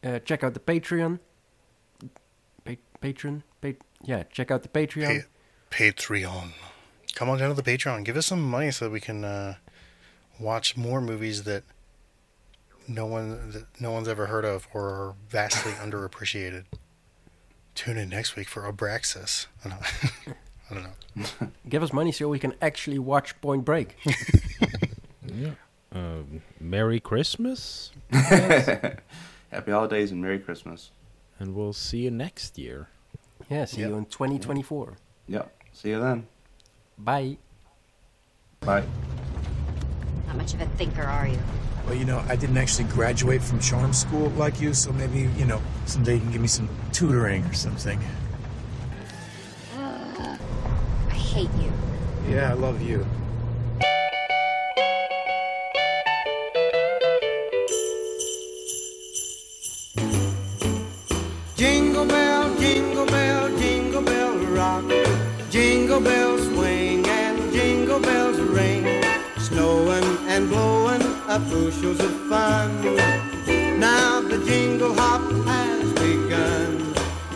[0.04, 1.20] Uh, check out the Patreon.
[2.66, 3.44] Pa- Patreon?
[3.62, 3.74] Pa-
[4.04, 5.24] yeah, check out the Patreon.
[5.24, 6.52] Pa- Patreon.
[7.16, 8.06] Come on down to the Patreon.
[8.06, 9.56] Give us some money so that we can uh,
[10.40, 11.64] watch more movies that
[12.88, 16.64] no one that no one's ever heard of or are vastly underappreciated.
[17.76, 19.48] Tune in next week for Abraxas.
[19.66, 19.88] I don't know.
[20.70, 21.52] I don't know.
[21.68, 23.98] Give us money so we can actually watch Point Break.
[25.92, 29.02] Um, Merry Christmas, Happy
[29.72, 30.92] holidays and Merry Christmas.
[31.40, 32.90] and we'll see you next year.
[33.50, 33.90] yeah, see Yep.
[33.90, 34.98] you in 2024.
[35.28, 35.52] Yep.
[35.74, 36.28] See you then.
[36.98, 37.38] Bye.
[38.60, 38.84] Bye.
[40.28, 41.40] How much of a thinker are you?
[41.86, 45.46] Well, you know, I didn't actually graduate from charm school like you, so maybe, you
[45.46, 48.00] know, someday you can give me some tutoring or something.
[49.76, 51.72] I hate you.
[52.30, 53.06] Yeah, I love you.
[71.30, 72.98] Up bushels of fun.
[73.80, 75.39] Now the jingle hop